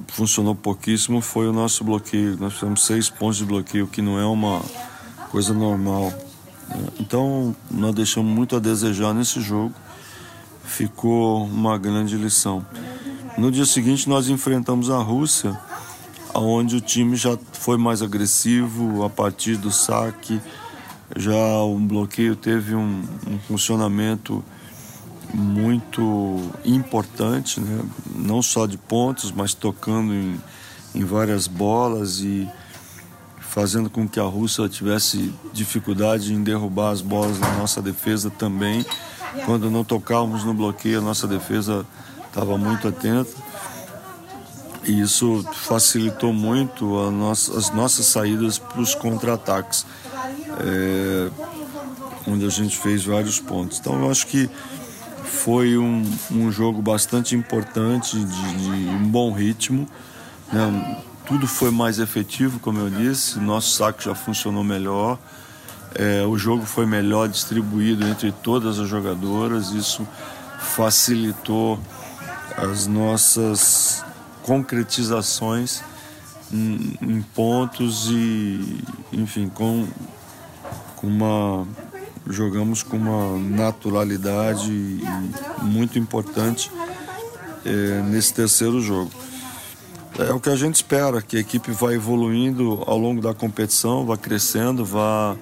[0.09, 2.37] funcionou pouquíssimo foi o nosso bloqueio.
[2.39, 4.63] Nós fizemos seis pontos de bloqueio, que não é uma
[5.31, 6.13] coisa normal.
[6.69, 6.87] Né?
[7.01, 9.75] Então, nós deixamos muito a desejar nesse jogo.
[10.65, 12.65] Ficou uma grande lição.
[13.39, 15.59] No dia seguinte, nós enfrentamos a Rússia,
[16.35, 20.41] onde o time já foi mais agressivo a partir do saque
[21.17, 24.45] já o bloqueio teve um, um funcionamento
[25.33, 27.85] muito importante, né?
[28.15, 30.41] não só de pontos, mas tocando em,
[30.95, 32.49] em várias bolas e
[33.41, 38.85] fazendo com que a Rússia tivesse dificuldade em derrubar as bolas na nossa defesa também.
[39.45, 41.87] Quando não tocávamos no bloqueio, a nossa defesa
[42.27, 43.31] estava muito atenta.
[44.85, 49.85] E isso facilitou muito nossa, as nossas saídas para os contra-ataques
[50.61, 51.31] é,
[52.27, 53.79] onde a gente fez vários pontos.
[53.79, 54.49] Então eu acho que
[55.25, 59.89] foi um, um jogo bastante importante, de, de um bom ritmo.
[60.53, 61.03] Né?
[61.27, 65.19] Tudo foi mais efetivo, como eu disse, nosso saco já funcionou melhor.
[65.95, 70.07] É, o jogo foi melhor distribuído entre todas as jogadoras, isso
[70.59, 71.79] facilitou
[72.57, 74.05] as nossas
[74.43, 75.83] concretizações
[76.53, 79.87] em, em pontos e, enfim, com
[81.01, 81.67] com uma
[82.31, 85.01] jogamos com uma naturalidade
[85.63, 86.71] muito importante
[87.65, 89.11] é, nesse terceiro jogo.
[90.19, 94.05] É o que a gente espera, que a equipe vá evoluindo ao longo da competição,
[94.05, 95.37] vá crescendo, vá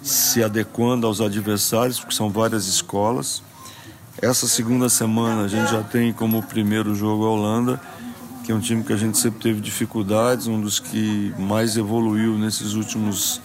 [0.00, 3.42] se adequando aos adversários, porque são várias escolas.
[4.20, 7.80] Essa segunda semana a gente já tem como primeiro jogo a Holanda,
[8.44, 12.38] que é um time que a gente sempre teve dificuldades, um dos que mais evoluiu
[12.38, 13.40] nesses últimos.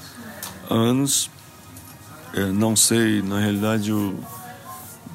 [2.33, 4.17] É, não sei, na realidade, o,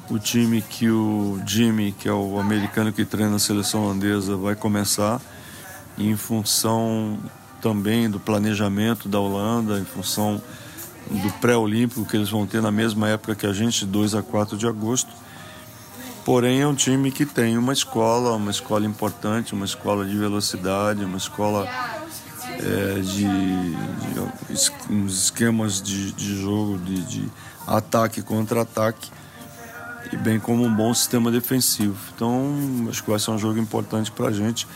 [0.09, 4.55] o time que o Jimmy, que é o americano que treina a seleção holandesa, vai
[4.55, 5.21] começar,
[5.97, 7.19] em função
[7.61, 10.41] também do planejamento da Holanda, em função
[11.09, 14.57] do pré-olímpico que eles vão ter na mesma época que a gente, 2 a 4
[14.57, 15.11] de agosto.
[16.23, 21.03] Porém, é um time que tem uma escola, uma escola importante, uma escola de velocidade,
[21.03, 21.67] uma escola
[22.59, 27.31] é, de, de, uns esquemas de, de jogo de, de
[27.65, 29.09] ataque contra ataque
[30.11, 31.97] e bem como um bom sistema defensivo.
[32.15, 34.67] Então acho que vai ser um jogo importante para a gente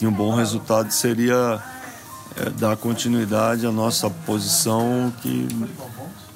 [0.00, 1.60] e um bom resultado seria
[2.36, 5.48] é, dar continuidade à nossa posição que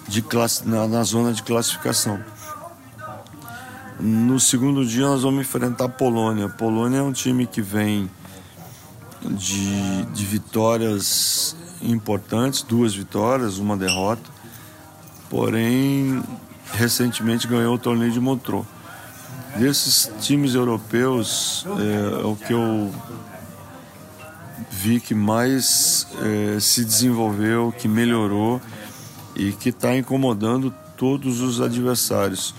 [0.08, 2.20] de classe, na, na zona de classificação.
[3.98, 6.46] No segundo dia nós vamos enfrentar a Polônia.
[6.46, 8.10] A Polônia é um time que vem
[9.22, 14.31] de, de vitórias importantes, duas vitórias, uma derrota.
[15.29, 16.22] Porém,
[16.72, 18.66] recentemente ganhou o torneio de Montreux.
[19.57, 22.92] Desses times europeus, é, é o que eu
[24.70, 28.61] vi que mais é, se desenvolveu, que melhorou
[29.35, 32.55] e que está incomodando todos os adversários.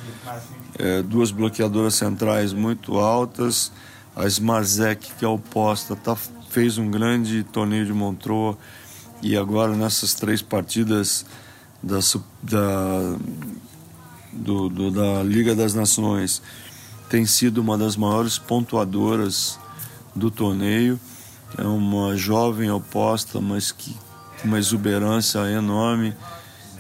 [0.78, 3.72] É, duas bloqueadoras centrais muito altas,
[4.16, 6.18] a Smarzek, que é oposta, está
[6.58, 8.58] fez um grande torneio de Montreux
[9.22, 11.24] e agora nessas três partidas
[11.84, 12.00] da,
[12.42, 13.16] da,
[14.34, 16.42] do, do, da Liga das Nações
[17.12, 19.60] tem sido uma das maiores pontuadoras
[20.16, 21.00] do torneio.
[21.60, 23.96] É uma jovem oposta, mas que
[24.44, 26.16] uma exuberância enorme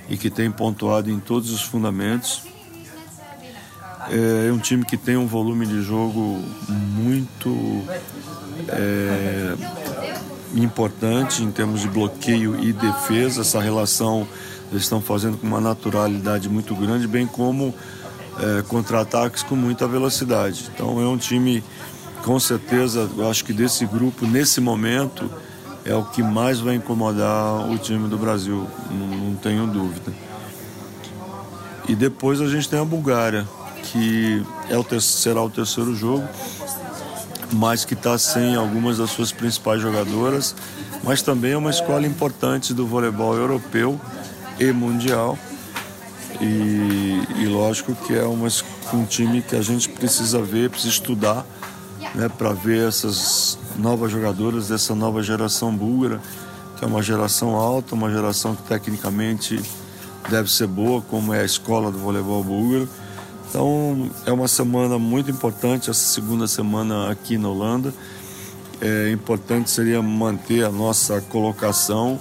[0.10, 2.42] e que tem pontuado em todos os fundamentos.
[4.10, 7.84] É um time que tem um volume de jogo muito
[8.70, 9.54] é,
[10.56, 13.41] importante em termos de bloqueio e defesa.
[13.41, 14.28] Essa relação
[14.72, 17.74] eles estão fazendo com uma naturalidade muito grande, bem como
[18.39, 20.70] é, contra-ataques com muita velocidade.
[20.74, 21.63] Então é um time,
[22.24, 25.30] com certeza, eu acho que desse grupo, nesse momento,
[25.86, 30.13] é o que mais vai incomodar o time do Brasil, não, não tenho dúvida.
[31.88, 33.48] E depois a gente tem a Bulgária,
[33.84, 36.28] que é o será o terceiro jogo,
[37.54, 40.56] mas que está sem algumas das suas principais jogadoras,
[41.04, 44.00] mas também é uma escola importante do voleibol europeu
[44.60, 45.38] e mundial.
[46.42, 48.48] E, e lógico que é uma,
[48.94, 51.46] um time que a gente precisa ver, precisa estudar,
[52.13, 56.20] né, para ver essas novas jogadoras dessa nova geração búlgara,
[56.78, 59.60] que é uma geração alta, uma geração que tecnicamente
[60.30, 62.88] deve ser boa, como é a escola do voleibol búlgaro
[63.50, 67.94] então é uma semana muito importante essa segunda semana aqui na Holanda.
[68.80, 72.20] É importante seria manter a nossa colocação,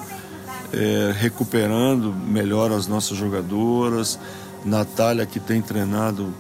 [0.73, 4.19] é, recuperando melhor as nossas jogadoras.
[4.65, 6.33] Natália que tem treinado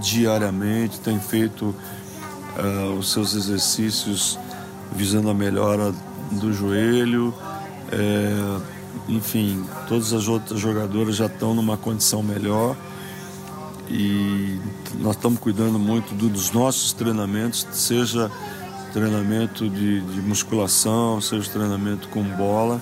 [0.00, 1.74] diariamente, tem feito
[2.56, 4.38] uh, os seus exercícios
[4.92, 5.92] visando a melhora
[6.32, 7.34] do joelho.
[7.92, 8.60] É,
[9.08, 12.76] enfim, todas as outras jogadoras já estão numa condição melhor
[13.90, 14.58] e
[15.00, 18.30] nós estamos cuidando muito dos nossos treinamentos, seja
[18.92, 22.80] treinamento de, de, musculação, seja treinamento com bola.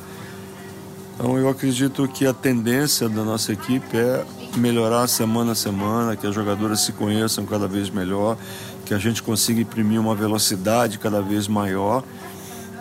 [1.15, 4.25] Então eu acredito que a tendência da nossa equipe é
[4.57, 8.37] melhorar semana a semana, que as jogadoras se conheçam cada vez melhor,
[8.85, 12.03] que a gente consiga imprimir uma velocidade cada vez maior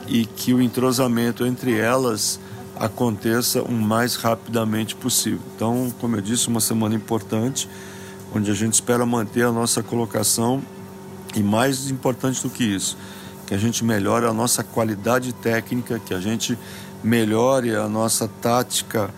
[0.07, 2.39] e que o entrosamento entre elas
[2.77, 5.39] aconteça o mais rapidamente possível.
[5.55, 7.69] Então, como eu disse, uma semana importante
[8.35, 10.61] onde a gente espera manter a nossa colocação
[11.33, 12.97] e mais importante do que isso,
[13.47, 16.57] que a gente melhore a nossa qualidade técnica, que a gente
[17.03, 19.09] melhore a nossa tática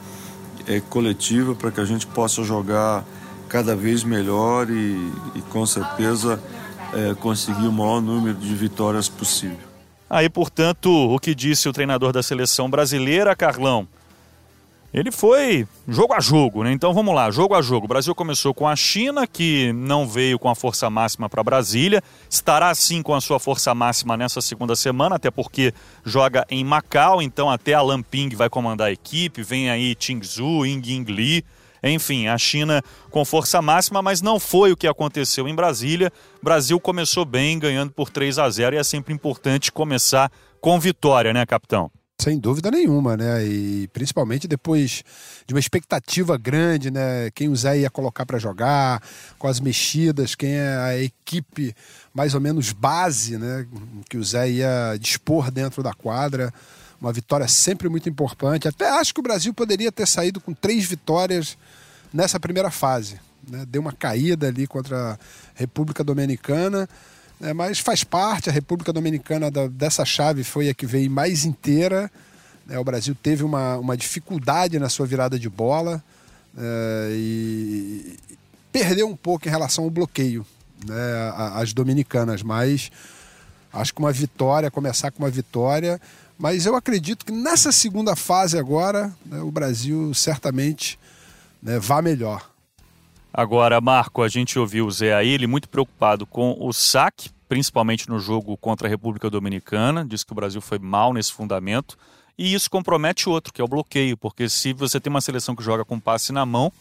[0.67, 3.03] é, coletiva para que a gente possa jogar
[3.49, 6.41] cada vez melhor e, e com certeza
[6.93, 9.67] é, conseguir o maior número de vitórias possível.
[10.09, 13.87] Aí, portanto, o que disse o treinador da seleção brasileira, Carlão,
[14.97, 16.71] ele foi jogo a jogo, né?
[16.71, 17.85] Então vamos lá, jogo a jogo.
[17.85, 22.01] O Brasil começou com a China, que não veio com a força máxima para Brasília,
[22.27, 25.71] estará sim com a sua força máxima nessa segunda semana, até porque
[26.03, 30.81] joga em Macau, então até a Lamping vai comandar a equipe, vem aí Zhu, Ying
[30.83, 31.45] Ying Li,
[31.83, 32.81] enfim, a China
[33.11, 36.11] com força máxima, mas não foi o que aconteceu em Brasília.
[36.41, 41.31] Brasil começou bem, ganhando por 3 a 0 e é sempre importante começar com vitória,
[41.33, 41.91] né, capitão?
[42.19, 43.45] Sem dúvida nenhuma, né?
[43.45, 45.03] E principalmente depois
[45.45, 47.29] de uma expectativa grande, né?
[47.29, 49.03] Quem o Zé ia colocar para jogar,
[49.37, 51.75] com as mexidas, quem é a equipe
[52.11, 53.67] mais ou menos base, né?
[54.09, 56.51] Que o Zé ia dispor dentro da quadra.
[56.99, 58.67] Uma vitória sempre muito importante.
[58.67, 61.55] Até acho que o Brasil poderia ter saído com três vitórias
[62.11, 63.19] nessa primeira fase.
[63.47, 63.63] Né?
[63.67, 65.17] Deu uma caída ali contra a
[65.53, 66.89] República Dominicana
[67.41, 68.49] é, mas faz parte.
[68.49, 72.11] A República Dominicana da, dessa chave foi a que veio mais inteira.
[72.69, 76.03] É, o Brasil teve uma, uma dificuldade na sua virada de bola
[76.57, 78.17] é, e
[78.71, 80.45] perdeu um pouco em relação ao bloqueio,
[80.85, 80.95] né,
[81.53, 82.43] as dominicanas.
[82.43, 82.91] Mas
[83.71, 86.01] acho que uma vitória, começar com uma vitória.
[86.37, 90.99] Mas eu acredito que nessa segunda fase agora, né, o Brasil certamente
[91.61, 92.49] né, vá melhor.
[93.37, 98.09] Agora, Marco, a gente ouviu o Zé aí, ele muito preocupado com o saque, principalmente
[98.09, 101.95] no jogo contra a República Dominicana, diz que o Brasil foi mal nesse fundamento,
[102.35, 105.61] e isso compromete outro, que é o bloqueio, porque se você tem uma seleção que
[105.61, 106.73] joga com passe na mão,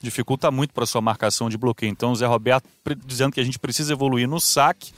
[0.00, 1.90] dificulta muito para sua marcação de bloqueio.
[1.90, 2.68] Então, o Zé Roberto
[3.04, 4.92] dizendo que a gente precisa evoluir no saque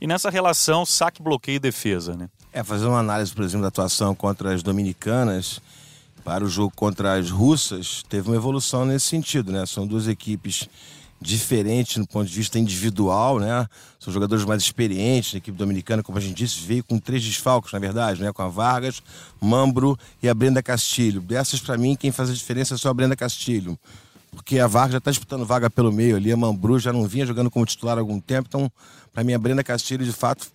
[0.00, 2.28] e nessa relação saque, bloqueio e defesa, né?
[2.52, 5.60] É, fazer uma análise, por exemplo, da atuação contra as dominicanas,
[6.24, 9.64] para o jogo contra as russas, teve uma evolução nesse sentido, né?
[9.66, 10.68] São duas equipes
[11.20, 13.66] diferentes no ponto de vista individual, né?
[13.98, 17.72] São jogadores mais experientes, a equipe dominicana, como a gente disse, veio com três desfalques,
[17.72, 18.32] na verdade, né?
[18.32, 19.02] Com a Vargas,
[19.40, 21.20] Mambro e a Brenda Castilho.
[21.20, 23.78] Dessas, para mim, quem faz a diferença é só a Brenda Castilho.
[24.30, 27.26] Porque a Vargas já está disputando vaga pelo meio ali, a Mambru já não vinha
[27.26, 28.70] jogando como titular há algum tempo, então,
[29.12, 30.46] para mim, a Brenda Castilho, de fato,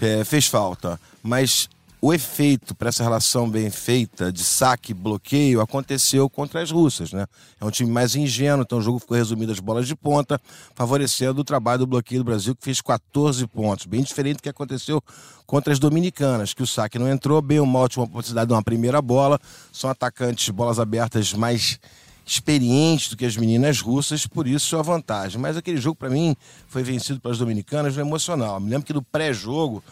[0.00, 0.98] é, fez falta.
[1.22, 1.68] Mas
[2.04, 7.26] o efeito para essa relação bem feita de saque bloqueio aconteceu contra as russas, né?
[7.60, 10.40] É um time mais ingênuo, então o jogo ficou resumido às bolas de ponta,
[10.74, 14.48] favorecendo o trabalho do bloqueio do Brasil, que fez 14 pontos, bem diferente do que
[14.48, 15.00] aconteceu
[15.46, 19.38] contra as dominicanas, que o saque não entrou, bem uma possibilidade de uma primeira bola,
[19.72, 21.78] são atacantes bolas abertas mais
[22.26, 25.40] experientes do que as meninas russas, por isso a vantagem.
[25.40, 26.34] Mas aquele jogo, para mim,
[26.66, 28.58] foi vencido pelas dominicanas no emocional.
[28.58, 29.84] Me lembro que no pré-jogo,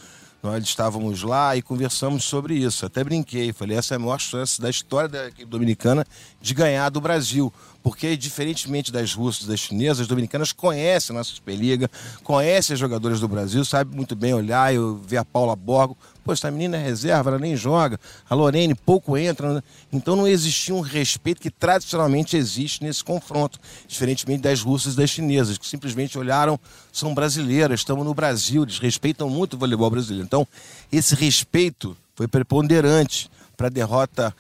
[0.43, 2.87] nós estávamos lá e conversamos sobre isso.
[2.87, 6.07] Até brinquei, falei, essa é a maior chance da história da equipe dominicana
[6.41, 7.53] de ganhar do Brasil.
[7.83, 11.91] Porque, diferentemente das russas e das chinesas, as dominicanas conhecem a nossa Superliga,
[12.23, 16.33] conhecem as jogadoras do Brasil, sabe muito bem olhar, eu ver a Paula Borgo, Pô,
[16.33, 17.99] essa menina é reserva, ela nem joga.
[18.29, 19.55] A Lorene pouco entra.
[19.55, 19.63] Né?
[19.93, 25.11] Então não existia um respeito que tradicionalmente existe nesse confronto, diferentemente das russas e das
[25.11, 26.59] chinesas, que simplesmente olharam,
[26.93, 30.25] são brasileiras, estamos no Brasil, eles respeitam muito o voleibol brasileiro.
[30.25, 30.47] Então,
[30.93, 34.35] esse respeito foi preponderante para a derrota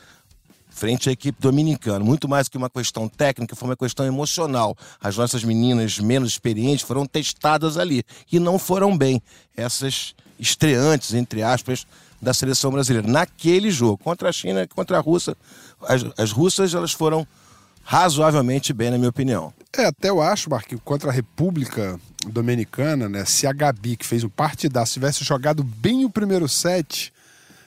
[0.80, 2.02] frente à equipe dominicana.
[2.02, 4.74] Muito mais que uma questão técnica, foi uma questão emocional.
[4.98, 8.02] As nossas meninas menos experientes foram testadas ali
[8.32, 9.20] e não foram bem.
[9.54, 11.86] Essas estreantes, entre aspas,
[12.20, 13.06] da seleção brasileira.
[13.06, 15.36] Naquele jogo, contra a China, contra a Rússia,
[15.82, 17.26] as, as russas elas foram
[17.82, 19.52] razoavelmente bem, na minha opinião.
[19.76, 23.24] É, até eu acho, Marquinhos, contra a República Dominicana, né?
[23.24, 27.12] Se a Gabi, que fez um partidaço, tivesse jogado bem o primeiro set,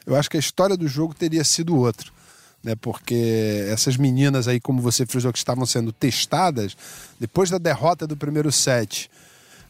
[0.06, 2.12] eu acho que a história do jogo teria sido outra.
[2.64, 6.78] Né, porque essas meninas aí, como você frisou, que estavam sendo testadas,
[7.20, 9.12] depois da derrota do primeiro set,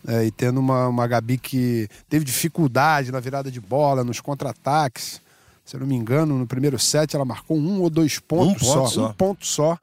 [0.08, 5.22] é, e tendo uma, uma Gabi que teve dificuldade na virada de bola, nos contra-ataques.
[5.66, 8.74] Se eu não me engano, no primeiro set ela marcou um ou dois pontos um
[8.74, 9.78] só, só, Um ponto só.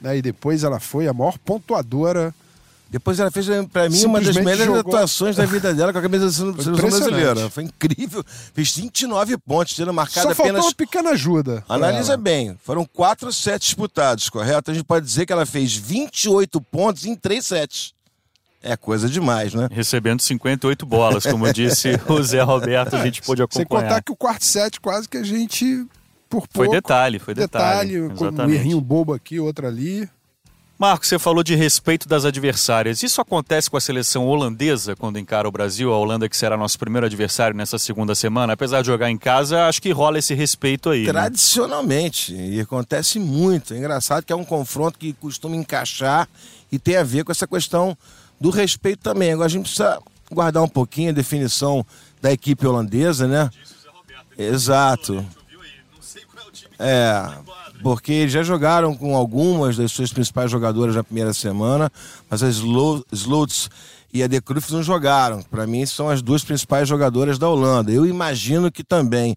[0.00, 2.34] Né, e depois ela foi a maior pontuadora.
[2.88, 4.80] Depois ela fez, para mim, uma das melhores jogou...
[4.80, 7.48] atuações da vida dela com a camisa da seleção brasileira.
[7.48, 8.24] Foi incrível.
[8.52, 10.64] Fez 29 pontos, tendo marcado Só apenas.
[10.64, 11.62] uma pequena ajuda.
[11.68, 12.58] Analisa bem.
[12.64, 14.72] Foram quatro sets disputados, correto?
[14.72, 17.94] A gente pode dizer que ela fez 28 pontos em três sets.
[18.62, 19.68] É coisa demais, né?
[19.70, 23.66] Recebendo 58 bolas, como disse o Zé Roberto, a gente pôde acompanhar.
[23.68, 25.86] Sem contar que o quarto set quase que a gente,
[26.28, 26.52] por pouco...
[26.52, 28.00] Foi detalhe, foi detalhe.
[28.02, 30.08] Detalhe, com um errinho bobo aqui, outro ali.
[30.80, 33.02] Marcos, você falou de respeito das adversárias.
[33.02, 35.92] Isso acontece com a seleção holandesa quando encara o Brasil?
[35.92, 38.54] A Holanda que será nosso primeiro adversário nessa segunda semana.
[38.54, 41.04] Apesar de jogar em casa, acho que rola esse respeito aí.
[41.04, 41.12] Né?
[41.12, 42.48] Tradicionalmente, né?
[42.48, 43.74] e acontece muito.
[43.74, 46.26] É engraçado que é um confronto que costuma encaixar
[46.72, 47.94] e tem a ver com essa questão
[48.40, 49.32] do respeito também.
[49.32, 51.84] Agora a gente precisa guardar um pouquinho a definição
[52.22, 53.50] da equipe holandesa, né?
[54.38, 55.24] Exato.
[56.78, 57.30] É,
[57.82, 61.92] porque já jogaram com algumas das suas principais jogadoras na primeira semana,
[62.28, 63.68] mas as Sluts
[64.12, 65.42] e a De Cruyff não jogaram.
[65.42, 67.92] Para mim, são as duas principais jogadoras da Holanda.
[67.92, 69.36] Eu imagino que também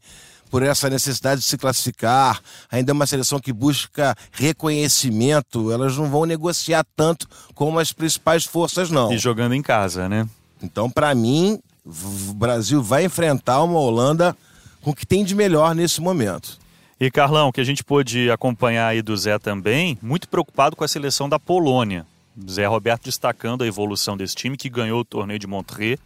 [0.54, 2.40] por essa necessidade de se classificar,
[2.72, 8.46] ainda é uma seleção que busca reconhecimento, elas não vão negociar tanto como as principais
[8.46, 9.12] forças, não.
[9.12, 10.30] E jogando em casa, né?
[10.62, 14.38] Então, para mim, o Brasil vai enfrentar uma Holanda
[14.84, 16.60] com o que tem de melhor nesse momento.
[17.00, 20.88] E Carlão, que a gente pôde acompanhar aí do Zé também, muito preocupado com a
[20.88, 22.06] seleção da Polônia.
[22.48, 26.00] Zé Roberto destacando a evolução desse time que ganhou o torneio de Montreux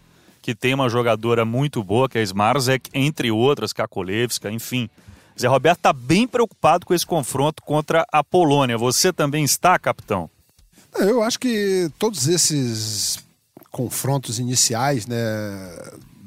[0.47, 4.89] que tem uma jogadora muito boa, que é a Smarzek, entre outras, Kakolevska, enfim.
[5.37, 8.77] Zé Roberto está bem preocupado com esse confronto contra a Polônia.
[8.77, 10.29] Você também está, capitão?
[10.97, 13.19] Eu acho que todos esses
[13.69, 15.17] confrontos iniciais, né,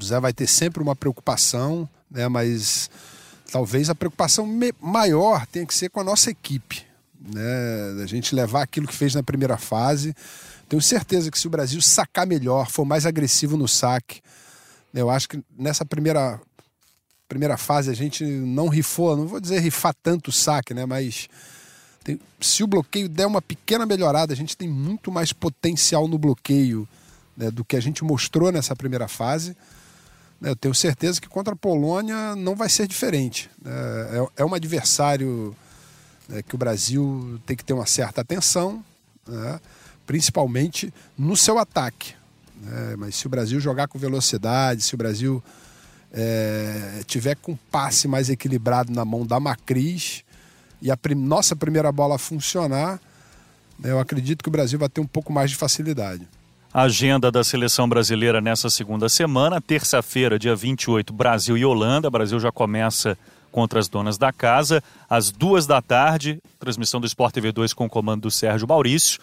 [0.04, 2.90] Zé vai ter sempre uma preocupação, né, mas
[3.50, 4.46] talvez a preocupação
[4.82, 6.84] maior tenha que ser com a nossa equipe,
[7.20, 10.14] né, a gente levar aquilo que fez na primeira fase
[10.70, 14.22] tenho certeza que se o Brasil sacar melhor, for mais agressivo no saque,
[14.94, 16.40] eu acho que nessa primeira,
[17.28, 20.86] primeira fase a gente não rifou, não vou dizer rifar tanto o saque, né?
[20.86, 21.28] Mas
[22.04, 26.16] tem, se o bloqueio der uma pequena melhorada, a gente tem muito mais potencial no
[26.16, 26.88] bloqueio
[27.36, 29.56] né, do que a gente mostrou nessa primeira fase.
[30.40, 30.50] Né?
[30.50, 33.50] Eu tenho certeza que contra a Polônia não vai ser diferente.
[33.60, 33.72] Né?
[34.36, 35.52] É, é um adversário
[36.30, 38.82] né, que o Brasil tem que ter uma certa atenção.
[39.28, 39.60] Né?
[40.10, 42.14] principalmente no seu ataque.
[42.60, 42.96] Né?
[42.98, 45.40] Mas se o Brasil jogar com velocidade, se o Brasil
[46.12, 50.24] é, tiver com passe mais equilibrado na mão da Macris
[50.82, 53.00] e a prim nossa primeira bola funcionar,
[53.78, 56.26] né, eu acredito que o Brasil vai ter um pouco mais de facilidade.
[56.74, 62.08] Agenda da seleção brasileira nessa segunda semana, terça-feira, dia 28, Brasil e Holanda.
[62.08, 63.16] O Brasil já começa
[63.50, 67.86] contra as donas da casa, às duas da tarde, transmissão do Sport TV 2 com
[67.86, 69.20] o comando do Sérgio Maurício.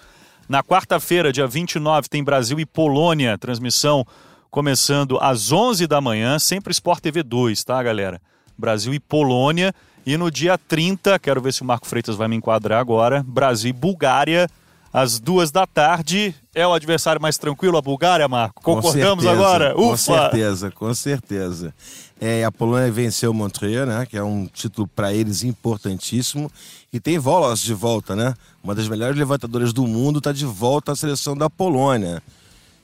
[0.47, 4.05] Na quarta-feira, dia 29, tem Brasil e Polônia, transmissão
[4.49, 8.21] começando às 11 da manhã, sempre Sport TV 2, tá, galera?
[8.57, 9.73] Brasil e Polônia.
[10.05, 13.69] E no dia 30, quero ver se o Marco Freitas vai me enquadrar agora, Brasil
[13.69, 14.47] e Bulgária,
[14.91, 16.33] às duas da tarde.
[16.53, 18.61] É o adversário mais tranquilo, a Bulgária, Marco?
[18.61, 19.73] Concordamos com certeza, agora?
[19.73, 21.73] Com certeza, com certeza.
[22.19, 24.05] É, a Polônia venceu o Montreal, né?
[24.05, 26.51] Que é um título para eles importantíssimo.
[26.91, 28.33] E tem Volos de volta, né?
[28.63, 32.21] Uma das melhores levantadoras do mundo está de volta à seleção da Polônia.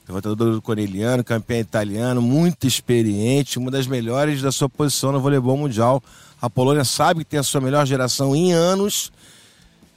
[0.06, 5.56] Levantador do Corneliano, campeão italiano, muito experiente, uma das melhores da sua posição no voleibol
[5.56, 6.02] mundial.
[6.40, 9.10] A Polônia sabe que tem a sua melhor geração em anos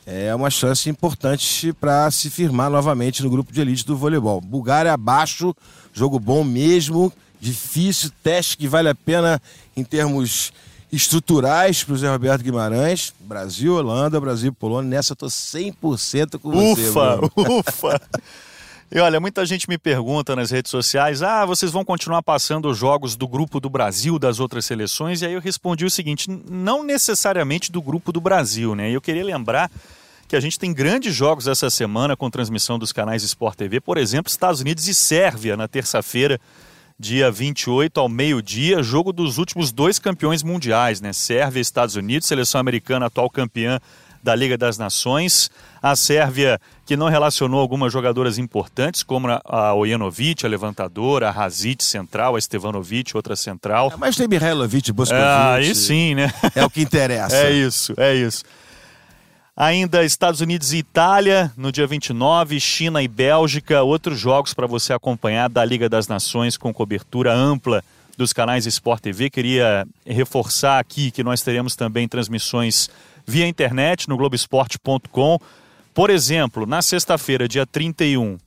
[0.10, 4.40] é uma chance importante para se firmar novamente no grupo de elite do voleibol.
[4.40, 5.54] Bulgária abaixo,
[5.94, 9.42] jogo bom mesmo, difícil, teste que vale a pena
[9.76, 10.54] em termos
[10.90, 13.14] estruturais para o Zé Roberto Guimarães.
[13.20, 14.92] Brasil, Holanda, Brasil, Polônia.
[14.92, 16.88] Nessa eu tô 100% com você.
[16.88, 18.02] Ufa, ufa.
[18.90, 22.78] E olha, muita gente me pergunta nas redes sociais: ah, vocês vão continuar passando os
[22.78, 25.22] jogos do grupo do Brasil, das outras seleções?
[25.22, 28.90] E aí eu respondi o seguinte: não necessariamente do grupo do Brasil, né?
[28.90, 29.70] Eu queria lembrar
[30.26, 33.98] que a gente tem grandes jogos essa semana com transmissão dos canais Sport TV, por
[33.98, 36.40] exemplo, Estados Unidos e Sérvia na terça-feira,
[36.98, 41.12] dia 28 ao meio-dia, jogo dos últimos dois campeões mundiais, né?
[41.12, 43.82] Sérvia e Estados Unidos, seleção americana atual campeã
[44.28, 45.50] da Liga das Nações.
[45.82, 51.82] A Sérvia que não relacionou algumas jogadoras importantes, como a Ojanovic, a levantadora, a Razic
[51.82, 53.92] central, a Stevanovic, outra central.
[53.94, 55.24] É, mas tem Mihailovic, Boskovic.
[55.24, 56.32] Ah, aí sim, né?
[56.54, 57.36] É o que interessa.
[57.40, 58.44] é isso, é isso.
[59.56, 64.92] Ainda Estados Unidos e Itália, no dia 29, China e Bélgica, outros jogos para você
[64.92, 67.82] acompanhar da Liga das Nações com cobertura ampla
[68.18, 69.30] dos canais Sport TV.
[69.30, 72.90] Queria reforçar aqui que nós teremos também transmissões
[73.28, 75.38] via internet no Globoesporte.com.
[75.94, 78.38] Por exemplo, na sexta-feira, dia 31,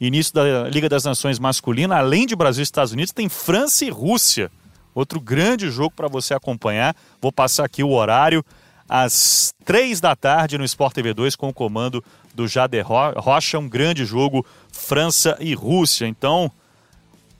[0.00, 3.90] início da Liga das Nações masculina, além de Brasil e Estados Unidos, tem França e
[3.90, 4.50] Rússia.
[4.94, 6.94] Outro grande jogo para você acompanhar.
[7.20, 8.44] Vou passar aqui o horário
[8.88, 12.04] às três da tarde no Sport TV 2 com o comando
[12.34, 16.06] do Jader Rocha, um grande jogo França e Rússia.
[16.06, 16.52] Então,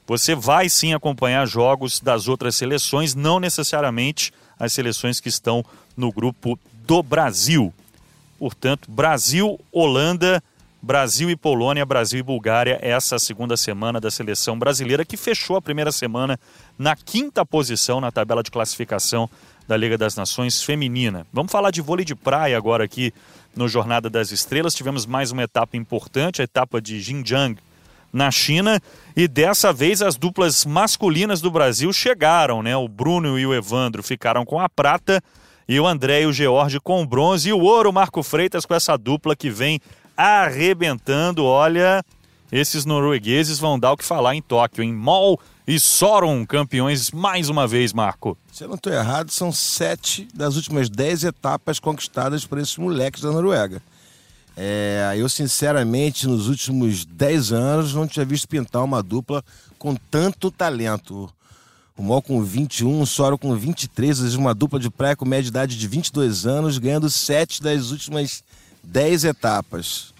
[0.06, 5.64] você vai sim acompanhar jogos das outras seleções, não necessariamente as seleções que estão
[5.96, 7.72] no grupo do Brasil.
[8.38, 10.42] Portanto, Brasil, Holanda,
[10.82, 15.62] Brasil e Polônia, Brasil e Bulgária, essa segunda semana da seleção brasileira que fechou a
[15.62, 16.38] primeira semana
[16.78, 19.30] na quinta posição na tabela de classificação
[19.66, 21.26] da Liga das Nações Feminina.
[21.32, 23.14] Vamos falar de vôlei de praia agora aqui
[23.56, 24.74] no Jornada das Estrelas.
[24.74, 27.56] Tivemos mais uma etapa importante, a etapa de Xinjiang,
[28.12, 28.80] na China,
[29.16, 32.76] e dessa vez as duplas masculinas do Brasil chegaram, né?
[32.76, 35.20] O Bruno e o Evandro ficaram com a prata
[35.68, 38.96] e o André e o George com bronze e o ouro, Marco Freitas com essa
[38.96, 39.80] dupla que vem
[40.16, 41.44] arrebentando.
[41.44, 42.04] Olha,
[42.52, 47.48] esses noruegueses vão dar o que falar em Tóquio, em Mol e Soron, campeões mais
[47.48, 48.36] uma vez, Marco.
[48.52, 53.22] Se eu não estou errado, são sete das últimas dez etapas conquistadas por esses moleques
[53.22, 53.82] da Noruega.
[54.56, 59.42] É, eu, sinceramente, nos últimos dez anos, não tinha visto pintar uma dupla
[59.78, 61.28] com tanto talento.
[61.96, 65.48] O Mol com 21, o Soro com 23, uma dupla de praia com média de
[65.50, 68.42] idade de 22 anos, ganhando sete das últimas
[68.82, 70.12] dez etapas.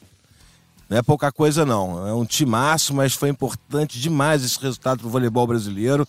[0.89, 2.07] Não é pouca coisa, não.
[2.07, 6.07] É um timaço, mas foi importante demais esse resultado para o voleibol brasileiro.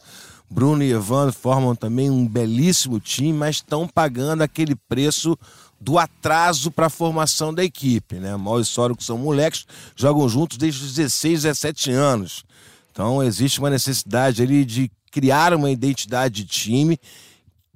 [0.48, 5.36] Bruno e Evandro formam também um belíssimo time, mas estão pagando aquele preço
[5.82, 8.16] do atraso para a formação da equipe.
[8.18, 8.36] Né?
[8.36, 12.46] Mal e Sório, que são moleques, jogam juntos desde os 16, 17 anos.
[12.92, 17.00] Então existe uma necessidade ali de criar uma identidade de time.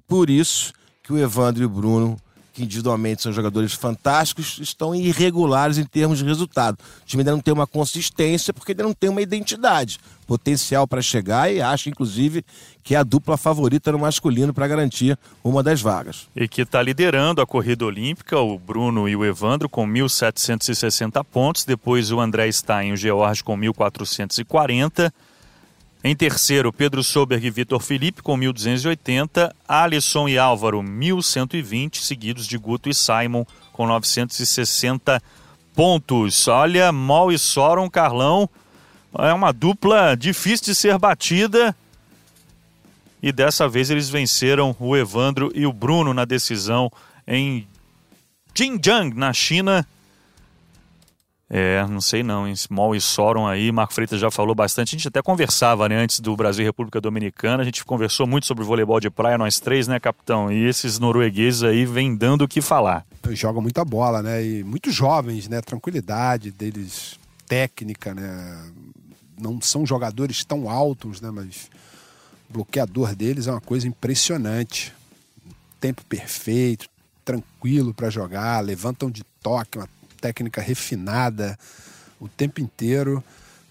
[0.06, 2.18] Por isso que o Evandro e o Bruno
[2.60, 6.78] que individualmente são jogadores fantásticos, estão irregulares em termos de resultado.
[7.02, 11.02] O time ainda não tem uma consistência porque ainda não tem uma identidade, potencial para
[11.02, 12.44] chegar e acho, inclusive,
[12.84, 16.28] que é a dupla favorita no masculino para garantir uma das vagas.
[16.36, 21.64] E que está liderando a corrida olímpica, o Bruno e o Evandro com 1.760 pontos,
[21.64, 25.14] depois o André Stein e o George com 1.440
[26.04, 32.58] em terceiro, Pedro Soberg e Vitor Felipe com 1.280, Alisson e Álvaro 1.120, seguidos de
[32.58, 35.22] Guto e Simon com 960
[35.76, 36.48] pontos.
[36.48, 38.50] Olha, Mol e Soron, Carlão,
[39.18, 41.76] é uma dupla difícil de ser batida.
[43.22, 46.90] E dessa vez eles venceram o Evandro e o Bruno na decisão
[47.28, 47.68] em
[48.56, 49.86] Xinjiang, na China,
[51.50, 54.90] é, não sei não, em Small e Soron aí, Marco Freitas já falou bastante.
[54.90, 58.46] A gente até conversava, né, antes do Brasil e República Dominicana, a gente conversou muito
[58.46, 60.52] sobre voleibol de praia, nós três, né, capitão?
[60.52, 63.04] E esses noruegueses aí vêm dando o que falar.
[63.32, 68.72] Jogam muita bola, né, e muito jovens, né, tranquilidade deles, técnica, né,
[69.40, 71.70] não são jogadores tão altos, né, mas
[72.50, 74.94] o bloqueador deles é uma coisa impressionante.
[75.80, 76.88] Tempo perfeito,
[77.24, 79.88] tranquilo para jogar, levantam de toque, uma
[80.20, 81.58] técnica refinada
[82.20, 83.24] o tempo inteiro.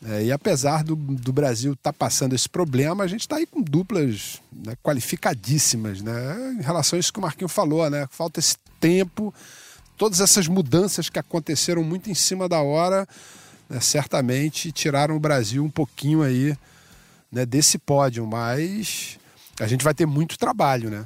[0.04, 3.46] É, e apesar do, do Brasil estar tá passando esse problema, a gente está aí
[3.46, 6.56] com duplas né, qualificadíssimas, né?
[6.58, 8.06] Em relação a isso que o Marquinho falou, né?
[8.10, 9.34] Falta esse tempo,
[9.96, 13.08] todas essas mudanças que aconteceram muito em cima da hora,
[13.68, 16.56] né, certamente tiraram o Brasil um pouquinho aí
[17.30, 19.18] né, desse pódio, mas
[19.60, 21.04] a gente vai ter muito trabalho, né?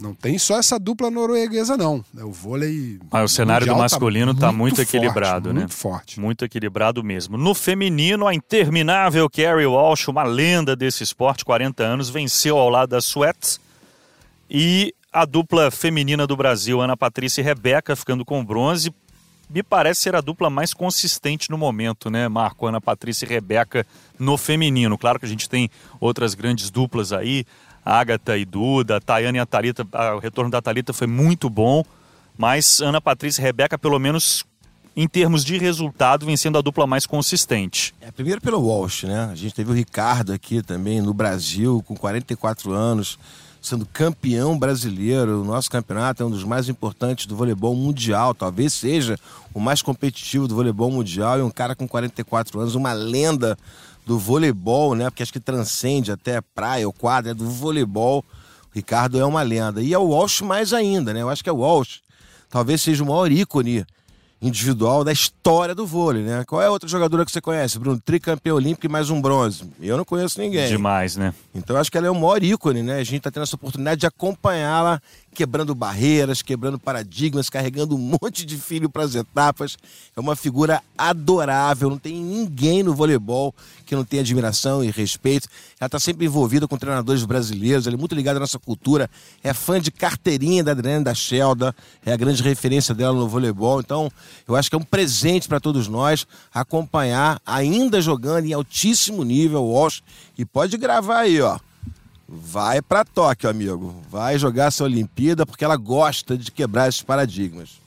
[0.00, 2.02] Não tem só essa dupla norueguesa, não.
[2.16, 2.98] É o vôlei.
[3.10, 5.60] Mas o cenário do tá masculino está muito, muito, equilibrado, forte, né?
[5.60, 6.20] Muito forte.
[6.20, 7.36] Muito equilibrado mesmo.
[7.36, 12.90] No feminino, a interminável Carrie Walsh, uma lenda desse esporte, 40 anos, venceu ao lado
[12.90, 13.60] da Sweat.
[14.48, 18.94] E a dupla feminina do Brasil, Ana Patrícia e Rebeca, ficando com bronze.
[19.50, 22.66] Me parece ser a dupla mais consistente no momento, né, Marco?
[22.66, 23.84] Ana Patrícia e Rebeca
[24.18, 24.96] no feminino.
[24.96, 27.44] Claro que a gente tem outras grandes duplas aí.
[27.90, 31.84] Agatha e Duda, Tayane e a Thalita, o retorno da Thalita foi muito bom,
[32.38, 34.44] mas Ana Patrícia e Rebeca, pelo menos
[34.96, 37.94] em termos de resultado, vem sendo a dupla mais consistente.
[38.00, 39.28] É, primeiro pelo Walsh, né?
[39.30, 43.18] A gente teve o Ricardo aqui também no Brasil, com 44 anos,
[43.62, 45.42] sendo campeão brasileiro.
[45.42, 49.18] O nosso campeonato é um dos mais importantes do voleibol mundial, talvez seja
[49.52, 51.38] o mais competitivo do voleibol mundial.
[51.38, 53.56] E um cara com 44 anos, uma lenda
[54.10, 55.08] do voleibol, né?
[55.08, 58.24] Porque acho que transcende até praia ou quadra, é do voleibol.
[58.68, 59.80] O Ricardo é uma lenda.
[59.80, 61.22] E é o Walsh mais ainda, né?
[61.22, 62.00] Eu acho que é o Walsh.
[62.48, 63.86] Talvez seja o maior ícone
[64.42, 66.44] individual da história do vôlei, né?
[66.44, 68.00] Qual é a outra jogadora que você conhece, Bruno?
[68.00, 69.62] Tricampeão olímpico e mais um bronze.
[69.80, 70.66] Eu não conheço ninguém.
[70.66, 71.32] Demais, né?
[71.54, 72.94] Então acho que ela é o maior ícone, né?
[72.94, 75.00] A gente está tendo essa oportunidade de acompanhá-la
[75.34, 79.76] quebrando barreiras, quebrando paradigmas, carregando um monte de filho para as etapas.
[80.16, 83.54] É uma figura adorável, não tem ninguém no voleibol
[83.86, 85.48] que não tenha admiração e respeito.
[85.78, 89.08] Ela está sempre envolvida com treinadores brasileiros, ela é muito ligada à nossa cultura,
[89.42, 91.74] é fã de carteirinha da Adriana da Shelda,
[92.04, 93.80] é a grande referência dela no voleibol.
[93.80, 94.10] Então,
[94.46, 99.62] eu acho que é um presente para todos nós acompanhar, ainda jogando em altíssimo nível,
[99.62, 100.02] o Walsh.
[100.36, 101.58] E pode gravar aí, ó
[102.30, 103.94] vai para Tóquio, amigo.
[104.08, 107.80] Vai jogar essa Olimpíada porque ela gosta de quebrar esses paradigmas.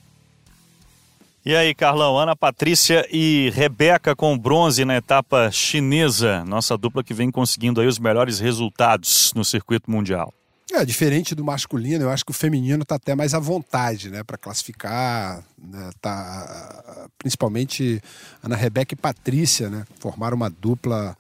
[1.46, 6.44] E aí, Carlão, Ana Patrícia e Rebeca com bronze na etapa chinesa.
[6.46, 10.34] Nossa dupla que vem conseguindo aí os melhores resultados no circuito mundial.
[10.72, 14.24] É, diferente do masculino, eu acho que o feminino está até mais à vontade, né,
[14.24, 18.02] para classificar, né, tá, principalmente
[18.42, 21.16] Ana Rebeca e Patrícia, né, formaram uma dupla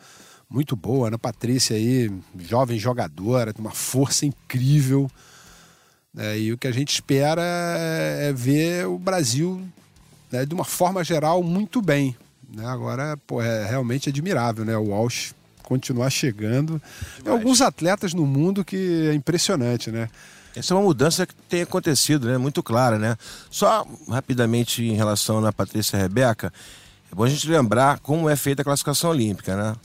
[0.49, 1.07] muito boa.
[1.07, 5.09] Ana Patrícia aí, jovem jogadora, tem uma força incrível.
[6.15, 9.61] É, e o que a gente espera é, é ver o Brasil,
[10.31, 12.15] né, de uma forma geral, muito bem.
[12.53, 12.65] Né?
[12.65, 14.77] Agora, pô, é realmente admirável, né?
[14.77, 15.33] O Walsh
[15.63, 16.81] continuar chegando.
[17.23, 20.09] Tem alguns atletas no mundo que é impressionante, né?
[20.55, 22.37] Essa é uma mudança que tem acontecido, né?
[22.37, 23.17] Muito clara, né?
[23.49, 26.53] Só rapidamente em relação na Patrícia Rebeca,
[27.11, 29.75] é bom a gente lembrar como é feita a classificação olímpica, né?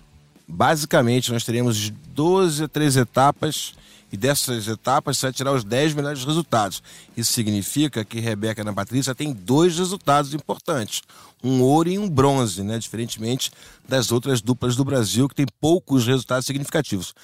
[0.49, 3.74] Basicamente, nós teremos 12 a 13 etapas
[4.11, 6.82] e dessas etapas você vai tirar os 10 melhores resultados.
[7.14, 11.03] Isso significa que Rebeca Ana Patrícia tem dois resultados importantes:
[11.44, 12.78] um ouro e um bronze, né?
[12.78, 13.51] diferentemente
[13.86, 17.14] das outras duplas do Brasil, que tem poucos resultados significativos.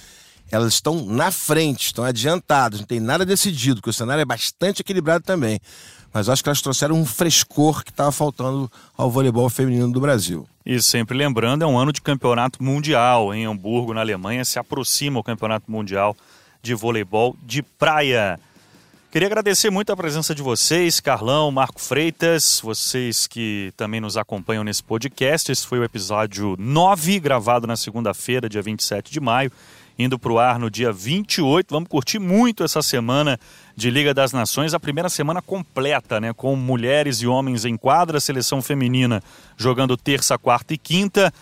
[0.50, 4.82] Elas estão na frente, estão adiantadas, não tem nada decidido, porque o cenário é bastante
[4.82, 5.58] equilibrado também.
[6.14, 10.46] Mas acho que elas trouxeram um frescor que estava faltando ao voleibol feminino do Brasil.
[10.64, 14.44] E sempre lembrando, é um ano de campeonato mundial em Hamburgo, na Alemanha.
[14.44, 16.16] Se aproxima o campeonato mundial
[16.62, 18.38] de voleibol de praia.
[19.10, 24.62] Queria agradecer muito a presença de vocês, Carlão, Marco Freitas, vocês que também nos acompanham
[24.62, 25.50] nesse podcast.
[25.50, 29.50] Esse foi o episódio 9, gravado na segunda-feira, dia 27 de maio,
[29.98, 31.66] indo para o ar no dia 28.
[31.70, 33.38] Vamos curtir muito essa semana
[33.76, 38.20] de Liga das Nações, a primeira semana completa, né, com mulheres e homens em quadra,
[38.20, 39.22] seleção feminina
[39.56, 41.32] jogando terça, quarta e quinta,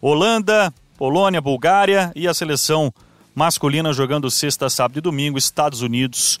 [0.00, 2.92] Holanda, Polônia, Bulgária e a seleção
[3.34, 6.38] masculina jogando sexta, sábado e domingo, Estados Unidos,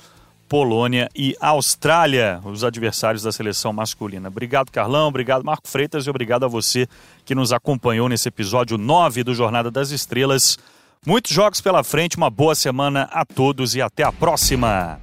[0.48, 4.28] Polônia e Austrália, os adversários da seleção masculina.
[4.28, 6.88] Obrigado, Carlão, obrigado, Marco Freitas, e obrigado a você
[7.24, 10.58] que nos acompanhou nesse episódio 9 do Jornada das Estrelas.
[11.06, 15.00] Muitos jogos pela frente, uma boa semana a todos e até a próxima!